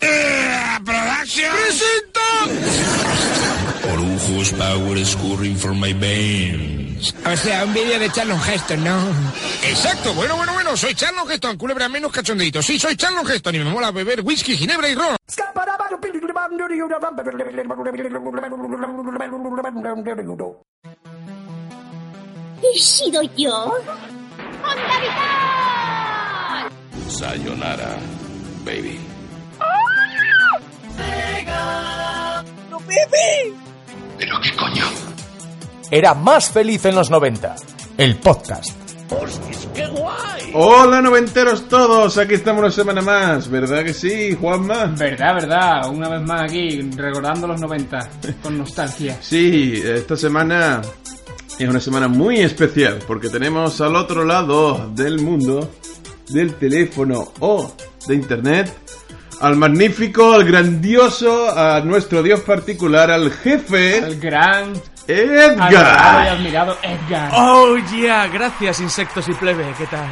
[0.00, 1.50] Production.
[3.92, 7.14] Orujos power scoring for my veins.
[7.24, 8.98] O sea, un vídeo de Charlon Heston, ¿no?
[9.64, 12.62] Exacto, bueno, bueno, bueno, soy Charlon Heston, culebra menos cachondeito.
[12.62, 15.16] Sí, soy Charlon Heston y me mola beber whisky, ginebra y ron.
[22.62, 23.74] ¿He sido yo?
[24.64, 26.68] ¡Onda Vital!
[27.08, 27.98] Sayonara,
[28.64, 28.98] baby.
[34.18, 34.84] ¿Pero qué coño?
[35.90, 37.56] Era más feliz en los 90.
[37.96, 38.76] El podcast.
[40.54, 44.86] Hola noventeros todos, aquí estamos una semana más, ¿verdad que sí, Juanma?
[44.96, 48.10] Verdad, verdad, una vez más aquí, recordando los 90,
[48.42, 49.18] con nostalgia.
[49.22, 50.80] Sí, esta semana
[51.58, 55.70] es una semana muy especial porque tenemos al otro lado del mundo,
[56.30, 57.70] del teléfono o
[58.06, 58.74] de internet,
[59.40, 66.28] al magnífico, al grandioso, a nuestro dios particular, al jefe, El gran, adorado y Edgar.
[66.28, 67.30] admirado Edgar.
[67.34, 70.08] Oh, yeah, gracias insectos y plebe, ¿qué tal?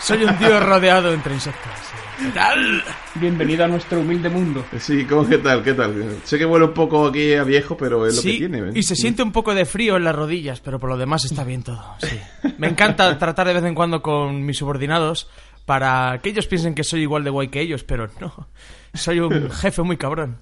[0.00, 1.72] Soy un dios rodeado entre insectos.
[2.18, 2.82] ¿Qué tal?
[3.14, 4.64] Bienvenido a nuestro humilde mundo.
[4.80, 5.62] Sí, ¿cómo qué tal?
[5.62, 6.16] ¿Qué tal?
[6.24, 8.58] Sé que huele un poco aquí a viejo, pero es lo que Sí, tiene.
[8.58, 8.72] ¿eh?
[8.74, 11.44] y se siente un poco de frío en las rodillas, pero por lo demás está
[11.44, 12.18] bien todo, sí.
[12.58, 15.28] Me encanta tratar de vez en cuando con mis subordinados
[15.68, 18.48] para que ellos piensen que soy igual de guay que ellos, pero no.
[18.94, 20.38] Soy un jefe muy cabrón.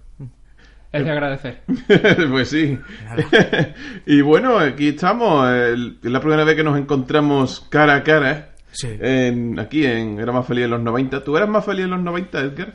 [0.93, 1.63] Es de agradecer.
[2.31, 2.79] pues sí.
[4.07, 5.51] y bueno, aquí estamos.
[5.51, 8.55] Es la primera vez que nos encontramos cara a cara.
[8.71, 8.87] Sí.
[9.01, 11.25] En, aquí en Era más feliz en los 90.
[11.25, 12.75] ¿Tú eras más feliz en los 90, Edgar?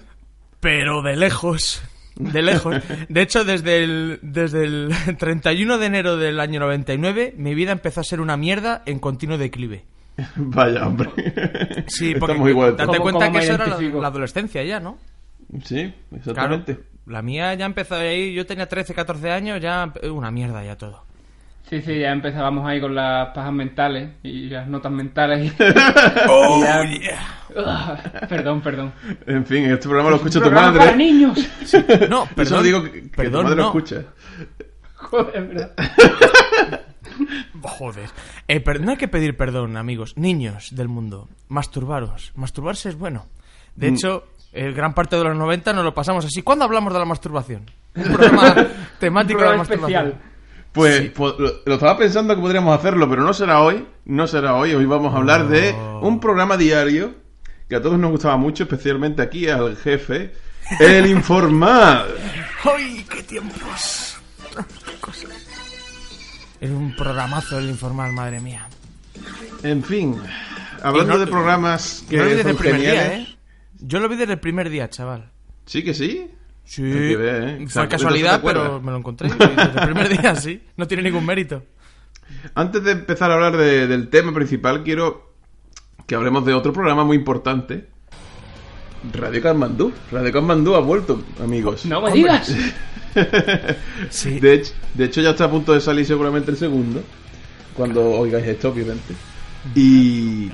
[0.60, 1.82] Pero de lejos.
[2.18, 2.76] De lejos.
[3.08, 8.02] De hecho, desde el, desde el 31 de enero del año 99, mi vida empezó
[8.02, 9.86] a ser una mierda en continuo declive.
[10.36, 11.10] Vaya, hombre.
[11.88, 12.72] Sí, porque Estamos igual.
[12.78, 14.98] date ¿Cómo- cuenta cómo que eso era la, adolescencia ya, ¿no?
[15.64, 16.18] Sí, Claro.
[16.56, 16.80] exactamente.
[17.08, 20.78] La mía ya empezó ahí, yo tenía 13, 14 años, ya eh, una mierda ya
[20.78, 21.04] todo.
[21.70, 25.54] Sí, sí, ya empezábamos ahí con las pajas mentales y las notas mentales.
[26.30, 28.28] Oh, Y ya- yeah.
[28.30, 28.92] Perdón, perdón.
[29.26, 30.80] En fin, este programa lo escucha tu madre.
[30.80, 31.38] para niños.
[32.10, 32.46] No, perdón.
[32.46, 33.62] solo digo que, que perdón, tu madre no.
[33.64, 34.04] lo escucha.
[34.96, 35.72] Joder, ¿verdad?
[37.62, 38.10] Joder.
[38.48, 40.14] Eh, per- no hay que pedir perdón, amigos.
[40.18, 42.32] Niños del mundo, masturbaros.
[42.36, 43.28] Masturbarse es bueno.
[43.76, 43.94] De Mm.
[43.96, 44.24] hecho,
[44.54, 46.42] eh, gran parte de los 90 nos lo pasamos así.
[46.42, 47.70] ¿Cuándo hablamos de la masturbación?
[47.96, 48.56] Un programa
[49.00, 50.06] temático de la programa masturbación.
[50.08, 50.32] especial.
[50.72, 53.86] Pues, pues, lo, lo estaba pensando que podríamos hacerlo, pero no será hoy.
[54.06, 54.74] No será hoy.
[54.74, 57.14] Hoy vamos a hablar de un programa diario
[57.68, 60.34] que a todos nos gustaba mucho, especialmente aquí al jefe,
[60.80, 62.08] el informal.
[62.64, 64.18] ¡Ay, qué tiempos!
[64.86, 65.41] ¡Qué cosas!
[66.62, 68.68] Era un programazo el informal, madre mía.
[69.64, 70.16] En fin,
[70.84, 73.10] hablando no- de programas que Yo lo vi desde el primer geniales.
[73.10, 73.36] día, ¿eh?
[73.80, 75.30] Yo lo vi desde el primer día, chaval.
[75.66, 76.30] Sí que sí.
[76.64, 77.66] Sí, que ver, ¿eh?
[77.66, 79.28] O sea, fue casualidad, pero me lo encontré.
[79.30, 80.62] Desde el primer día, sí.
[80.78, 81.64] No tiene ningún mérito.
[82.56, 85.34] Antes de empezar a hablar de- del tema principal, quiero
[86.08, 87.90] que hablemos de otro programa muy importante.
[89.14, 89.92] Radio Katmandú.
[90.12, 91.86] Radio Katmandú ha vuelto, amigos.
[91.86, 92.56] No me digas.
[94.10, 94.40] Sí.
[94.40, 97.04] De, hecho, de hecho, ya está a punto de salir seguramente el segundo.
[97.76, 99.14] Cuando oigáis esto, obviamente.
[99.76, 100.50] Y,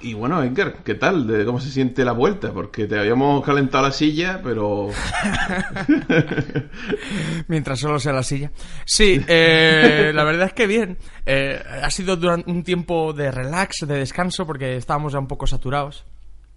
[0.00, 1.26] y bueno, Edgar, ¿qué tal?
[1.26, 2.52] De ¿Cómo se siente la vuelta?
[2.52, 4.88] Porque te habíamos calentado la silla, pero...
[7.48, 8.50] Mientras solo sea la silla.
[8.86, 10.96] Sí, eh, la verdad es que bien.
[11.26, 15.46] Eh, ha sido durante un tiempo de relax, de descanso, porque estábamos ya un poco
[15.46, 16.06] saturados.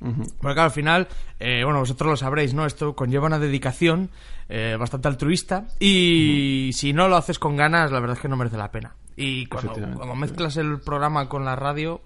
[0.03, 1.07] Porque claro, al final,
[1.39, 2.65] eh, bueno, vosotros lo sabréis, ¿no?
[2.65, 4.09] Esto conlleva una dedicación
[4.49, 8.35] eh, bastante altruista y si no lo haces con ganas, la verdad es que no
[8.35, 8.95] merece la pena.
[9.15, 12.01] Y cuando, mezclas el programa con la radio,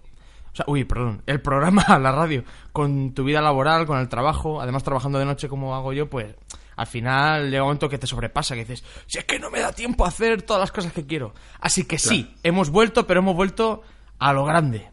[0.52, 4.62] o sea, uy, perdón, el programa, la radio, con tu vida laboral, con el trabajo,
[4.62, 6.36] además trabajando de noche como hago yo, pues
[6.76, 9.60] al final llega un momento que te sobrepasa, que dices, si es que no me
[9.60, 11.34] da tiempo a hacer todas las cosas que quiero.
[11.60, 13.82] Así que sí, hemos vuelto, pero hemos vuelto
[14.20, 14.92] a lo grande.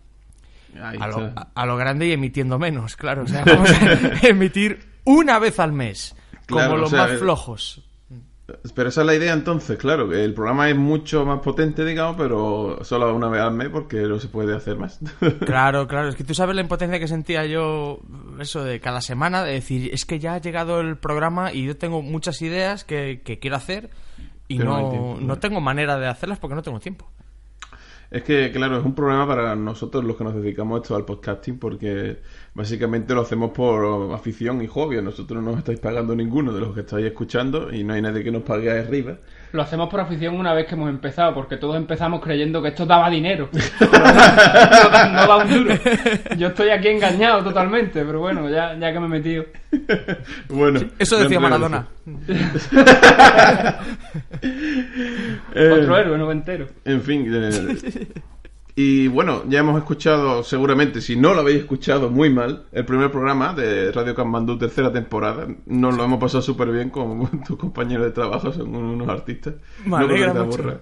[0.80, 3.22] A lo, a- grande y emitiendo menos, claro.
[3.22, 6.14] O sea, vamos a emitir una vez al mes,
[6.48, 7.82] como Claro, o los sea, más eh, flojos.
[8.74, 12.16] Pero esa es la idea entonces, claro, que el programa es mucho más potente, digamos,
[12.18, 15.00] pero solo una vez al mes porque no se puede hacer más.
[15.46, 18.00] Claro, claro, es que tú sabes la impotencia que sentía yo,
[18.38, 21.76] eso de cada semana, de decir, es que ya ha llegado el programa y yo
[21.78, 23.88] tengo muchas ideas que, que quiero hacer
[24.46, 25.38] y no ¿no?
[25.38, 27.10] tengo manera de hacerlas porque no tengo tiempo.
[28.14, 31.58] Es que, claro, es un problema para nosotros los que nos dedicamos esto al podcasting
[31.58, 32.18] porque
[32.54, 35.02] básicamente lo hacemos por afición y hobby.
[35.02, 38.22] Nosotros no nos estáis pagando ninguno de los que estáis escuchando y no hay nadie
[38.22, 39.18] que nos pague arriba.
[39.54, 42.84] Lo hacemos por afición una vez que hemos empezado, porque todos empezamos creyendo que esto
[42.84, 43.48] daba dinero.
[43.80, 45.74] No, no da, no da un duro.
[46.36, 49.44] Yo estoy aquí engañado totalmente, pero bueno, ya, ya que me he metido.
[50.48, 51.86] Bueno, Eso decía Maradona.
[55.54, 56.66] Eh, Otro héroe noventero.
[56.84, 57.30] En fin.
[58.76, 62.84] eh, y bueno, ya hemos escuchado, seguramente, si no lo habéis escuchado muy mal, el
[62.84, 65.46] primer programa de Radio Kamandú, tercera temporada.
[65.66, 69.54] Nos lo hemos pasado súper bien con tus compañeros de trabajo, son unos artistas.
[69.86, 70.80] Me alegra mucho.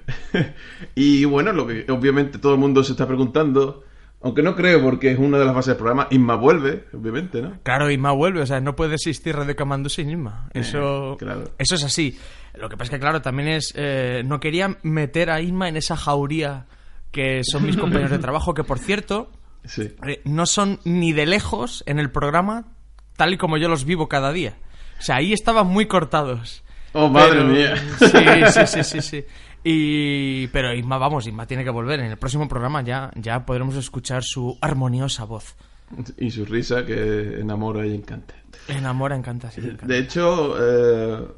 [0.94, 3.84] y bueno, lo que obviamente todo el mundo se está preguntando,
[4.22, 7.58] aunque no creo porque es una de las bases del programa, Inma vuelve, obviamente, ¿no?
[7.64, 10.48] Claro, Isma vuelve, o sea, no puede existir Radio Comando sin Isma.
[10.54, 11.50] Eso, claro.
[11.58, 12.16] eso es así.
[12.54, 13.72] Lo que pasa es que, claro, también es.
[13.74, 16.66] eh, no quería meter a Isma en esa jauría
[17.12, 19.30] que son mis compañeros de trabajo, que por cierto,
[19.64, 19.94] Sí.
[20.08, 22.72] eh, no son ni de lejos en el programa
[23.16, 24.56] tal y como yo los vivo cada día.
[24.98, 26.64] O sea, ahí estaban muy cortados.
[26.94, 27.76] Oh, madre Pero- mía.
[27.98, 28.06] Sí,
[28.52, 29.24] sí, sí, sí, sí.
[29.64, 32.00] Y, pero Isma, vamos, Isma tiene que volver.
[32.00, 35.54] En el próximo programa ya, ya podremos escuchar su armoniosa voz.
[36.18, 38.34] Y su risa que enamora y encanta.
[38.68, 39.60] Enamora, encanta, sí.
[39.60, 39.86] encanta.
[39.86, 41.28] De hecho, eh,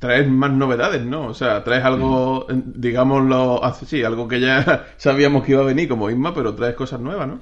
[0.00, 1.26] traes más novedades, ¿no?
[1.26, 5.66] O sea, traes algo, eh, digámoslo, así, sí, algo que ya sabíamos que iba a
[5.66, 7.38] venir como Isma, pero traes cosas nuevas, ¿no?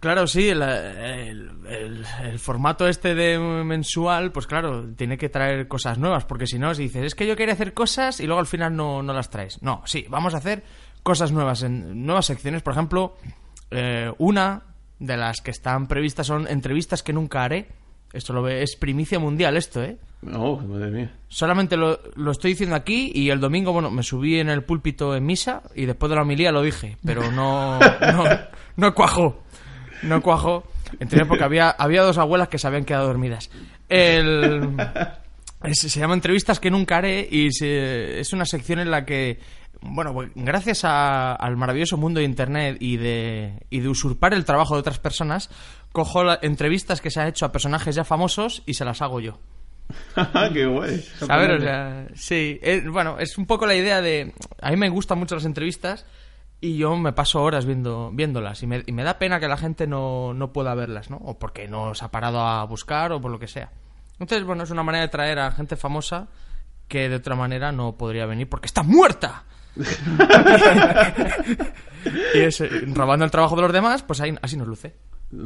[0.00, 5.68] Claro, sí, el, el- el- el formato este de mensual, pues claro, tiene que traer
[5.68, 8.40] cosas nuevas, porque si no, si dices, es que yo quería hacer cosas y luego
[8.40, 9.62] al final no, no las traes.
[9.62, 10.64] No, sí, vamos a hacer
[11.04, 12.62] cosas nuevas, en nuevas secciones.
[12.62, 13.16] Por ejemplo,
[13.70, 14.62] eh, una
[14.98, 17.68] de las que están previstas son entrevistas que nunca haré.
[18.12, 19.96] Esto lo ve, es primicia mundial esto, ¿eh?
[20.34, 21.12] Oh, madre mía.
[21.28, 25.16] Solamente lo, lo estoy diciendo aquí y el domingo, bueno, me subí en el púlpito
[25.16, 28.24] en misa y después de la homilía lo dije, pero no, no,
[28.76, 29.42] no cuajó.
[30.02, 30.64] No cuajó.
[31.00, 33.50] Entiendo porque había, había dos abuelas que se habían quedado dormidas.
[33.88, 34.76] El,
[35.64, 39.38] es- se llama Entrevistas que nunca haré y se- es una sección en la que,
[39.82, 44.44] bueno, pues, gracias a- al maravilloso mundo de Internet y de, y de usurpar el
[44.44, 45.50] trabajo de otras personas,
[45.92, 49.20] cojo la- entrevistas que se han hecho a personajes ya famosos y se las hago
[49.20, 49.38] yo.
[50.52, 51.04] Qué guay.
[51.28, 52.58] A ver, o sea, sí.
[52.62, 54.32] eh, bueno, es un poco la idea de...
[54.60, 56.06] A mí me gustan mucho las entrevistas
[56.60, 59.56] y yo me paso horas viendo, viéndolas y me, y me da pena que la
[59.56, 61.16] gente no, no pueda verlas, ¿no?
[61.18, 63.70] O porque no se ha parado a buscar o por lo que sea.
[64.20, 66.28] Entonces, bueno, es una manera de traer a gente famosa
[66.88, 69.44] que de otra manera no podría venir porque está muerta.
[72.34, 74.94] y es, eh, robando el trabajo de los demás, pues ahí, así nos luce.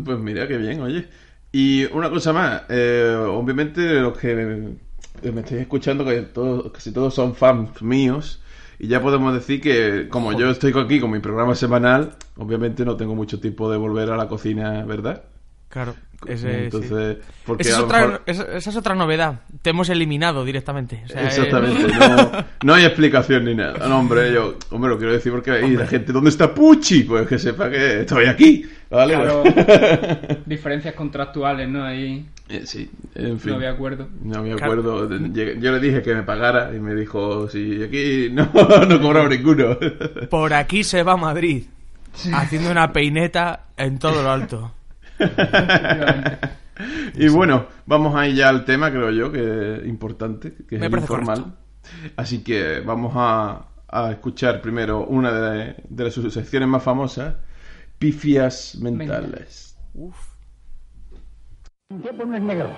[0.05, 1.09] Pues mira, qué bien, oye.
[1.53, 6.93] Y una cosa más, eh, obviamente los que me, me estáis escuchando, que todos, casi
[6.93, 8.43] todos son fans míos,
[8.79, 12.97] y ya podemos decir que como yo estoy aquí con mi programa semanal, obviamente no
[12.97, 15.25] tengo mucho tiempo de volver a la cocina, ¿verdad?
[15.69, 15.95] Claro.
[16.27, 17.33] Ese- Entonces, sí.
[17.45, 19.41] porque Esa es, a lo otra, mejor- esa, es otra novedad.
[19.63, 21.03] Te hemos eliminado directamente.
[21.05, 23.87] O sea, eh, Exactamente, no, no hay explicación ni nada.
[23.89, 27.03] No, hombre, yo, hombre, lo quiero decir porque hay la gente, ¿dónde está Pucci?
[27.05, 29.15] Pues que sepa que estoy aquí, ¿vale?
[29.15, 29.45] Claro,
[30.47, 31.85] diferencias contractuales, ¿no?
[31.85, 33.51] Ahí Eh, sí, en fin.
[33.51, 34.09] no había acuerdo.
[34.23, 35.09] No me acuerdo.
[35.09, 38.45] Yo le dije que me pagara y me dijo, sí, aquí no,
[38.89, 39.77] no cobraba ninguno.
[40.31, 41.65] Por aquí se va a Madrid.
[42.33, 44.73] Haciendo una peineta en todo lo alto.
[47.15, 50.87] Y bueno, vamos ahí ya al tema, creo yo, que es importante, que es Me
[50.87, 51.57] el informal.
[52.17, 57.35] Así que vamos a, a escuchar primero una de, de las sus secciones más famosas,
[57.99, 59.77] pifias mentales.
[61.91, 62.69] El tiempo no es negro,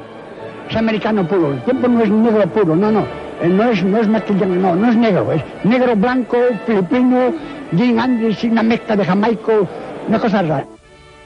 [0.68, 1.52] es americano puro.
[1.52, 3.06] El tiempo no es negro puro, no, no.
[3.40, 5.32] Eh, No es, no es maquillado, no, no es negro.
[5.32, 7.34] Es negro, blanco, filipino,
[7.70, 9.68] Jim Andrews una mezcla de jamaico,
[10.08, 10.66] una cosa rara.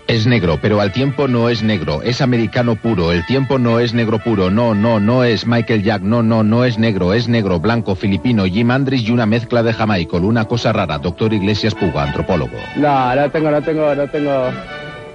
[0.08, 3.94] Es negro, pero al tiempo no es negro, es americano puro, el tiempo no es
[3.94, 7.60] negro puro, no, no, no es Michael Jack, no, no, no es negro, es negro,
[7.60, 12.02] blanco, filipino, Jim Andrews y una mezcla de jamaico, una cosa rara, doctor Iglesias Puga,
[12.02, 12.56] antropólogo.
[12.76, 14.50] No, no tengo, no tengo, no tengo.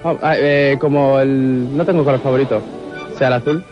[0.04, 1.76] Oh, ah, eh, como el.
[1.76, 2.62] No tengo color favorito.
[3.18, 3.64] ¿Sea el azul?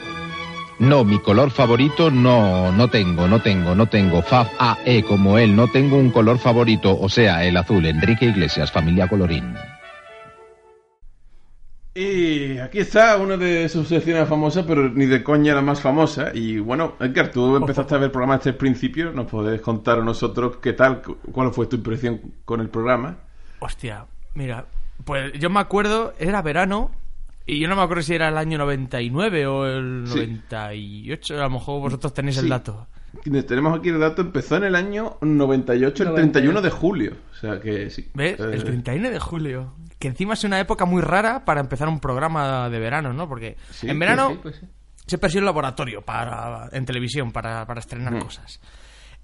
[0.79, 5.39] No, mi color favorito no, no tengo, no tengo, no tengo, Faf A, E como
[5.39, 9.55] él, no tengo un color favorito, o sea, el azul, Enrique Iglesias, familia colorín.
[11.99, 16.31] Y aquí está una de sus secciones famosas, pero ni de coña la más famosa.
[16.35, 19.13] Y bueno, Edgar, tú empezaste a ver el programa desde el principio.
[19.13, 23.17] ¿Nos podés contar a nosotros qué tal, cu- cuál fue tu impresión con el programa?
[23.61, 24.67] Hostia, mira,
[25.07, 26.91] pues yo me acuerdo, era verano,
[27.47, 30.19] y yo no me acuerdo si era el año 99 o el Sí.
[30.19, 32.51] 98, a lo mejor vosotros tenéis el Sí.
[32.51, 32.87] dato.
[33.49, 37.13] Tenemos aquí el dato, empezó en el año 98, el 31 de julio.
[37.33, 38.07] O sea que sí.
[38.13, 38.39] ¿Ves?
[38.39, 39.73] El 31 de julio.
[40.07, 43.29] Que encima es una época muy rara para empezar un programa de verano, ¿no?
[43.29, 44.67] Porque Sí, en verano Sí, pues sí.
[45.05, 48.21] siempre ha sido un laboratorio para, en televisión para, para estrenar Mm.
[48.21, 48.61] cosas.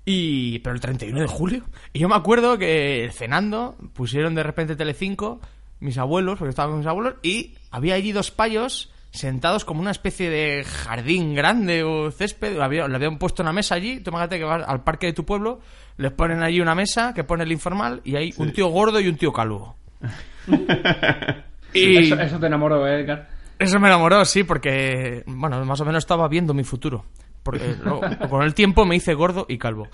[0.04, 1.62] Y, pero el 31 de julio.
[1.92, 5.40] Y yo me acuerdo que cenando pusieron de repente Telecinco,
[5.78, 10.30] mis abuelos, porque estaban mis abuelos, y había allí dos payos sentados como una especie
[10.30, 12.58] de jardín grande o césped.
[12.58, 14.00] Había- le habían puesto una mesa allí.
[14.00, 15.60] Tú imagínate que vas al parque de tu pueblo,
[15.96, 19.06] les ponen allí una mesa que pone el informal y hay un tío gordo y
[19.06, 19.76] un tío calvo.
[21.72, 23.28] y Eso, eso te enamoró, ¿eh, Edgar.
[23.58, 27.04] eso me enamoró, sí, porque, bueno, más o menos estaba viendo mi futuro.
[27.42, 29.88] Porque luego, con el tiempo me hice gordo y calvo.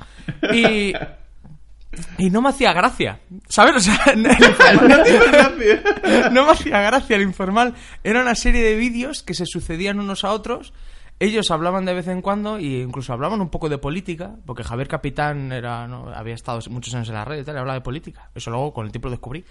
[0.52, 0.92] Y,
[2.18, 3.76] y no me hacía gracia, ¿sabes?
[3.76, 7.74] O sea, informal- no me hacía gracia el informal.
[8.04, 10.72] Era una serie de vídeos que se sucedían unos a otros.
[11.20, 14.86] Ellos hablaban de vez en cuando e incluso hablaban un poco de política, porque Javier
[14.86, 16.10] Capitán era, ¿no?
[16.14, 18.30] había estado muchos años en la red y tal, y hablaba de política.
[18.36, 19.44] Eso luego con el tiempo lo descubrí.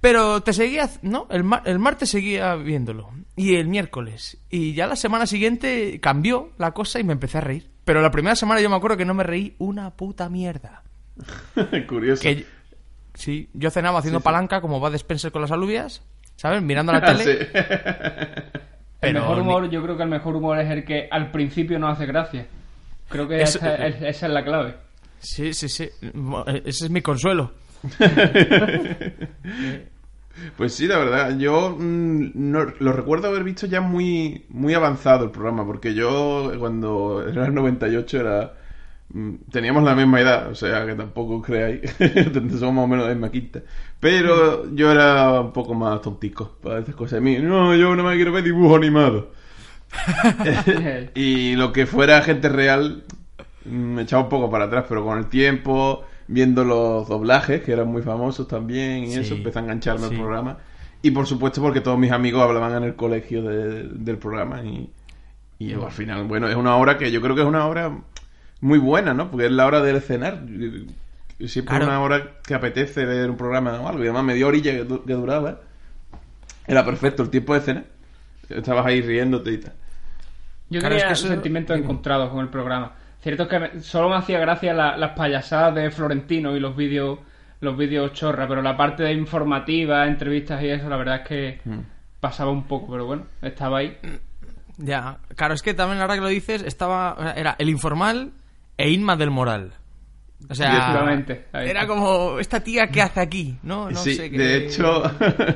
[0.00, 1.26] Pero te seguía, ¿no?
[1.30, 3.10] El, mar- el martes seguía viéndolo.
[3.36, 4.38] Y el miércoles.
[4.48, 7.70] Y ya la semana siguiente cambió la cosa y me empecé a reír.
[7.84, 10.82] Pero la primera semana yo me acuerdo que no me reí una puta mierda.
[11.88, 12.22] Curioso.
[12.22, 12.46] Que,
[13.14, 14.24] sí, yo cenaba haciendo Sí, sí.
[14.24, 16.02] palanca como va Spencer con las alubias,
[16.36, 16.62] ¿sabes?
[16.62, 17.48] Mirando la Ah, tele.
[19.00, 21.78] El mejor ni- humor, yo creo que el mejor humor es el que al principio
[21.78, 22.46] no hace gracia.
[23.08, 24.74] Creo que Eso- esa, es- esa es la clave.
[25.18, 25.88] Sí, sí, sí.
[26.64, 27.52] Ese es mi consuelo.
[30.58, 35.24] Pues sí, la verdad, yo mm, no- lo recuerdo haber visto ya muy, muy avanzado
[35.24, 38.52] el programa, porque yo cuando era el 98 era...
[39.16, 41.80] mm, Teníamos la misma edad, o sea que tampoco creáis,
[42.58, 43.62] somos más o menos de la misma quinta.
[44.00, 47.18] Pero yo era un poco más tontico para esas cosas.
[47.18, 49.30] A mí, no, yo no me quiero ver dibujo animado.
[51.14, 53.04] y lo que fuera gente real
[53.64, 57.72] mm, me echaba un poco para atrás, pero con el tiempo, viendo los doblajes, que
[57.72, 59.20] eran muy famosos también, y Sí.
[59.20, 60.14] eso, empecé a engancharme Sí.
[60.14, 60.58] al programa.
[61.02, 64.90] Y por supuesto porque todos mis amigos hablaban en el colegio de- del programa y,
[65.58, 67.92] y al final, bueno, es una hora que yo creo que es una hora
[68.60, 69.30] muy buena, ¿no?
[69.30, 70.40] Porque es la hora del cenar.
[71.38, 71.84] Siempre Claro.
[71.84, 74.00] es una hora que apetece ver un programa o algo.
[74.02, 75.60] Y además media orilla que, du- que duraba.
[76.66, 77.84] Era perfecto el tiempo de cena.
[78.48, 79.72] Estabas ahí riéndote y tal.
[80.70, 82.92] Yo Claro, tenía es que eso- sentimientos encontrados con el programa.
[83.20, 86.76] Cierto es que me- solo me hacía gracia la- las payasadas de Florentino y los
[86.76, 87.18] vídeos
[87.58, 91.60] los vídeos chorra, pero la parte de informativa, entrevistas y eso, la verdad es que
[91.64, 91.78] Mm.
[92.20, 93.96] pasaba un poco, pero bueno, estaba ahí.
[94.76, 97.32] Ya, claro, es que también ahora que lo dices, estaba.
[97.34, 98.32] Era el informal
[98.76, 99.72] e Inma del Moral.
[100.48, 101.18] O sea,
[101.64, 103.56] era como, ¿esta tía qué hace aquí?
[103.64, 104.38] No, no sí, sé qué.
[104.38, 105.02] de hecho,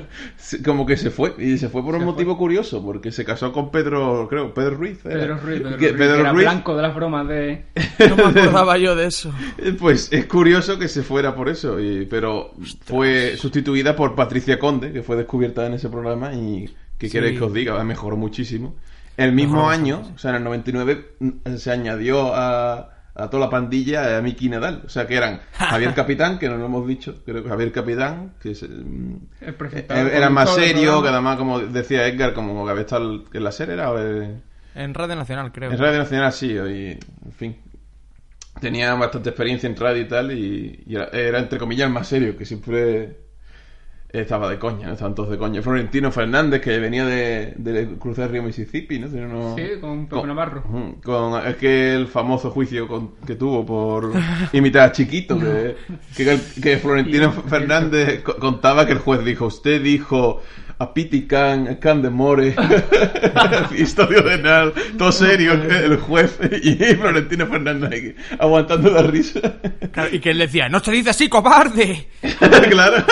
[0.65, 1.35] como que se fue.
[1.39, 4.99] Y se fue por un motivo curioso, porque se casó con Pedro, creo, Pedro Ruiz.
[5.05, 5.15] era.
[5.21, 7.67] Pedro Ruiz, Pedro Que Ruiz, Pedro que era Ruiz, blanco de las bromas de...
[8.09, 9.33] No me acordaba yo de eso.
[9.59, 14.59] eh, Pues es curioso que se fuera por eso, y- pero fue sustituida por Patricia
[14.59, 17.13] Conde, que fue descubierta en ese programa y que Sí.
[17.13, 18.75] queréis que os diga, mejoró muchísimo.
[19.17, 22.89] El mismo Mejoró año, o sea, en el 99, mm, se añadió a,
[23.21, 24.83] a toda la pandilla a Miki Nadal.
[24.87, 28.35] O sea, que eran Javier Capitán, que no lo hemos dicho, creo que Javier Capitán,
[28.41, 32.71] que es, El presentador, Eh, era más serio, que además, como decía Edgar, como que
[32.71, 34.43] había estado en la serie, era en
[34.75, 35.71] En Radio Nacional, creo.
[35.71, 37.57] en Radio Nacional, sí, y, en fin.
[38.61, 42.09] Tenía bastante experiencia en radio y tal, y, y era, era, entre comillas el más
[42.09, 43.17] serio, que siempre
[44.13, 44.93] estaba de coña, ¿no?
[44.95, 45.63] estaban todos de coña.
[45.63, 49.09] Florentino Fernández, que venía de, de cruzar el río Mississippi, ¿no?
[49.57, 50.63] Sí, con Pepe Navarro.
[51.05, 54.13] Con aquel famoso juicio con- que tuvo por
[54.53, 55.77] imitar a Chiquito, que,
[56.17, 60.41] que, que Florentino Fernández co- contaba que el juez dijo, usted dijo
[60.81, 62.55] a Piti Can, Can de More,
[63.77, 69.41] historia de Nal, todo serio el juez y Florentino Fernández aguantando la risa.
[69.93, 72.09] Claro, y que él decía, no se dice así, cobarde.
[72.71, 73.05] claro.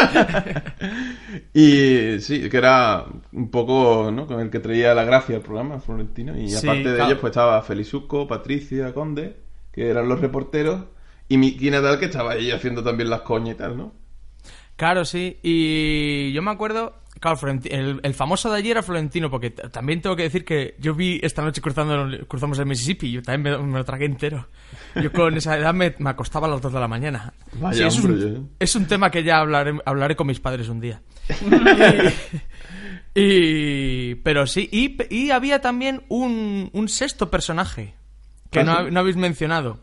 [1.53, 4.27] Y sí, que era un poco, ¿no?
[4.27, 6.39] Con el que traía la gracia al programa, Florentino.
[6.39, 7.11] Y Sí, aparte de claro.
[7.11, 9.37] ellos, pues estaba Felizuco, Patricia, Conde,
[9.73, 10.85] que eran los reporteros.
[11.29, 13.93] Y Miki Nadal, que estaba ahí haciendo también las coñas y tal, ¿no?
[14.77, 15.39] Claro, sí.
[15.43, 20.17] Y yo me acuerdo, claro, el, el famoso de ayer era Florentino, porque también tengo
[20.17, 23.79] que decir que yo vi esta noche cruzando, cruzamos el Mississippi yo también me, me
[23.79, 24.49] lo tragué entero.
[25.01, 27.33] Yo con esa edad me, me acostaba a las 2 de la mañana.
[27.55, 30.69] Vaya, es, hombre, un, yo- es un tema que ya hablaré, hablaré con mis padres
[30.69, 31.01] un día.
[33.15, 33.21] y,
[34.11, 34.15] Y.
[34.17, 37.95] Pero sí, y, y había también un, un sexto personaje
[38.51, 39.81] que ¿Ah, no, ha- no habéis mencionado.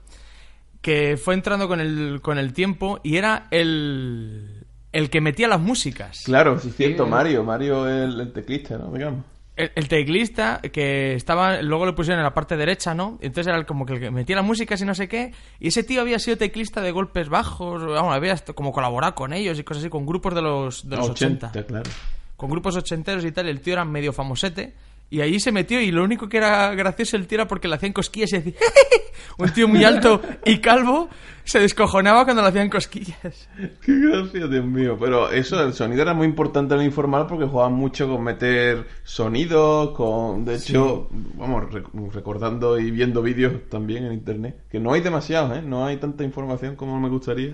[0.82, 4.65] Que fue entrando con el, con el tiempo y era el.
[4.96, 6.22] El que metía las músicas.
[6.24, 7.44] Claro, sí es cierto, Mario.
[7.44, 8.94] Mario es el, el teclista, ¿no?
[8.94, 9.26] Digamos.
[9.58, 13.18] El, el teclista que estaba, luego le pusieron en la parte derecha, ¿no?
[13.20, 15.34] Entonces era como que el que metía las músicas y no sé qué.
[15.60, 19.60] Y ese tío había sido teclista de golpes bajos, vamos, había como colaborado con ellos
[19.60, 21.48] y cosas así, con grupos de los, de los 80.
[21.50, 21.90] 80, claro.
[22.38, 24.76] Con grupos ochenteros y tal, y el tío era medio famosete.
[25.10, 27.76] Y ahí se metió y lo único que era gracioso el tío era porque le
[27.76, 28.54] hacían cosquillas y decía...
[29.38, 31.10] Un tío muy alto y calvo
[31.44, 33.50] se descojonaba cuando le hacían cosquillas.
[33.82, 34.98] Qué gracia, Dios mío.
[35.00, 38.88] Pero eso, el sonido era muy importante en el informal porque jugaban mucho con meter
[39.04, 40.46] sonidos, con...
[40.46, 45.58] De hecho, vamos, rec- recordando y viendo vídeos también en internet, que no hay demasiados,
[45.58, 45.62] ¿eh?
[45.62, 47.54] No hay tanta información como me gustaría,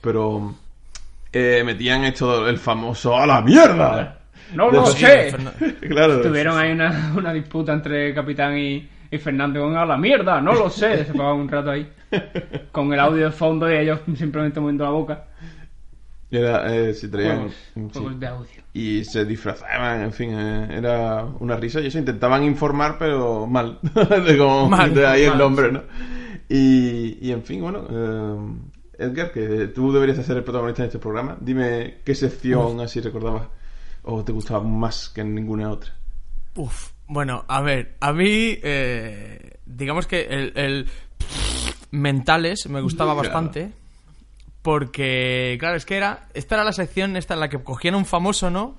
[0.00, 0.54] pero
[1.32, 4.19] eh, metían esto, el famoso ¡A la mierda!
[4.54, 5.34] No lo sé.
[5.80, 6.20] claro.
[6.22, 10.52] Tuvieron ahí una, una disputa entre Capitán y, y Fernando con a la mierda, no
[10.54, 11.04] lo sé.
[11.04, 11.88] Se pagaban un rato ahí.
[12.72, 15.24] Con el audio de fondo y ellos simplemente moviendo la boca.
[16.30, 17.36] Era, eh, se traían...
[17.38, 17.90] Juegos, sí.
[17.92, 18.62] juegos de audio.
[18.72, 23.80] y se disfrazaban, en fin, eh, era una risa y eso intentaban informar pero mal,
[24.26, 25.82] de como Mal, de ahí el nombre, ¿no?
[26.48, 30.88] Y, y en fin, bueno, eh, Edgar, que tú deberías de ser el protagonista de
[30.88, 33.48] este programa, dime qué sección así recordabas
[34.12, 35.92] o te gustaba más que en ninguna otra.
[36.56, 40.88] Uf, bueno, a ver, a mí, eh, digamos que el, el
[41.90, 43.28] Mentales me gustaba Claro.
[43.28, 43.72] bastante.
[44.62, 46.28] Porque, claro, es que era.
[46.34, 48.76] Esta era la sección esta en la que cogían un famoso, ¿no?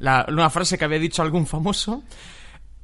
[0.00, 2.02] La- una frase que había dicho algún famoso.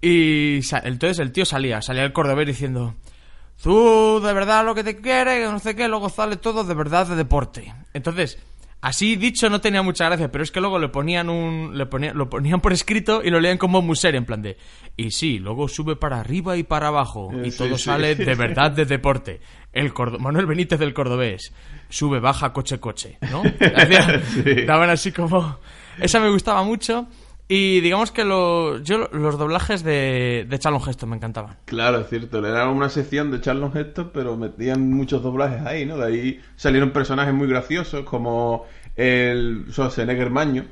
[0.00, 2.94] Y entonces el tío salía, salía el cordobés diciendo.
[3.60, 6.74] Tú de verdad lo que te quieres, que no sé qué, luego sale todo de
[6.74, 7.74] verdad de deporte.
[7.94, 8.38] Entonces,
[8.88, 11.76] así dicho no tenía mucha gracia, pero es que luego le ponían un.
[11.76, 14.56] Le ponían, lo ponían por escrito y lo leían como muser, en plan de.
[14.96, 17.30] Y sí, luego sube para arriba y para abajo.
[17.32, 17.84] Eh, Y sí, todo sí.
[17.84, 19.40] sale de verdad de deporte.
[19.72, 21.52] El Cordo- Manuel Benítez del Cordobés.
[21.88, 23.18] Sube, baja, coche, coche.
[23.30, 23.42] ¿No?
[23.76, 24.66] Hacían-.
[24.66, 25.58] Daban así como.
[26.00, 27.06] Esa me gustaba mucho.
[27.48, 31.56] Y digamos que lo- yo los doblajes de, de Charlon Heston me encantaban.
[31.66, 35.96] Claro, es cierto, era una sección de Charlton Heston, pero metían muchos doblajes ahí, ¿no?
[35.96, 38.64] De ahí salieron personajes muy graciosos como
[38.97, 40.65] el Schwarzenegger Maño,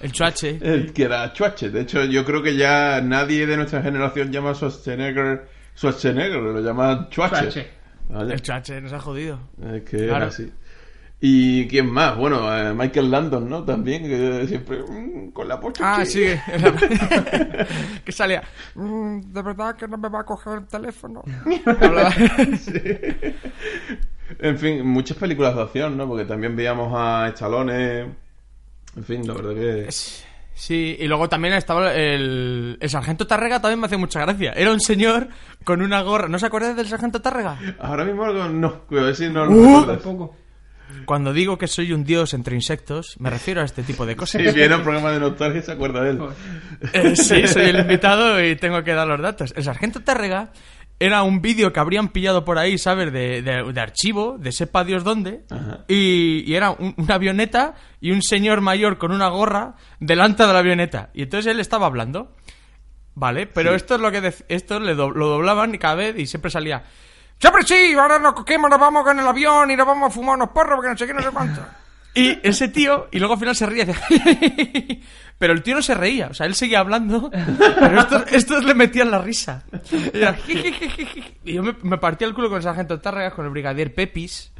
[0.00, 0.58] El Chuache.
[0.60, 1.70] El que era Chuache.
[1.70, 6.60] De hecho, yo creo que ya nadie de nuestra generación llama a Schwarzenegger Schwarzenegger, lo
[6.60, 7.36] llama Chuache.
[7.50, 7.68] Chuache.
[8.10, 9.40] Vaya, El Chuache nos ha jodido.
[9.72, 10.16] es que Claro.
[10.16, 10.52] era así.
[11.26, 12.18] ¿Y quién más?
[12.18, 13.64] Bueno, eh, Michael Landon, ¿no?
[13.64, 15.82] También, que siempre mm, con la pocha.
[15.94, 16.10] Ah, aquí.
[16.10, 16.24] sí.
[18.04, 18.42] que salía.
[18.74, 21.22] "Mm, de verdad que no me va a coger el teléfono.
[21.64, 22.12] Hablaba-
[24.38, 26.08] En fin, muchas películas de acción, ¿no?
[26.08, 28.00] Porque también veíamos a Stallone.
[28.96, 29.88] En fin, la verdad que...
[30.56, 34.52] Sí, y luego también estaba el, el sargento Tárrega, también me hacía mucha gracia.
[34.52, 35.28] Era un señor
[35.64, 36.28] con una gorra.
[36.28, 37.58] ¿No se acuerdan del sargento Tárrega?
[37.80, 39.86] Ahora mismo algo no, ver si no lo Uh.
[39.86, 40.36] Tampoco.
[41.06, 44.42] Cuando digo que soy un dios entre insectos, me refiero a este tipo de cosas.
[44.42, 46.20] Si viene un programa de nostalgia se acuerda de él.
[46.92, 49.52] Eh, sí, soy el invitado y tengo que dar los datos.
[49.56, 50.52] El sargento Tárrega
[51.04, 53.12] era un vídeo que habrían pillado por ahí, ¿sabes?
[53.12, 55.44] De, de- de archivo, de sepa Dios dónde.
[55.88, 60.52] Y, y era un- una avioneta y un señor mayor con una gorra delante de
[60.52, 61.10] la avioneta.
[61.14, 62.34] Y entonces él estaba hablando.
[63.14, 63.76] Vale, pero Sí.
[63.76, 66.82] esto es lo que dec- esto le do- lo doblaban cada vez y siempre salía.
[67.38, 70.36] Siempre sí, ahora nos cogemos, nos vamos con el avión y nos vamos a fumar
[70.36, 71.60] unos porros porque no sé qué, no sé cuánto.
[72.16, 73.84] Y ese tío, y luego al final se ríe.
[75.38, 77.30] pero el tío no se reía, o sea, él seguía hablando,
[77.78, 79.64] pero estos, estos le metían la risa.
[79.92, 80.36] Y, era
[81.44, 84.52] y yo me, me partía el culo con el sargento Tárregas, con el brigadier Pepis,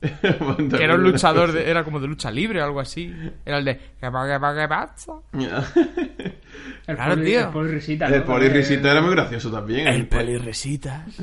[0.00, 3.12] que era un luchador, de- era como de lucha libre o algo así.
[3.44, 3.76] Era el de.
[4.00, 5.12] "¿Qué pa- qué pa- qué pasa?".
[6.86, 7.40] El Claro, poli- tío.
[7.40, 8.14] El polirrisita, ¿no?
[8.16, 9.86] El polirrisita era muy gracioso también.
[9.86, 11.18] El polirresitas.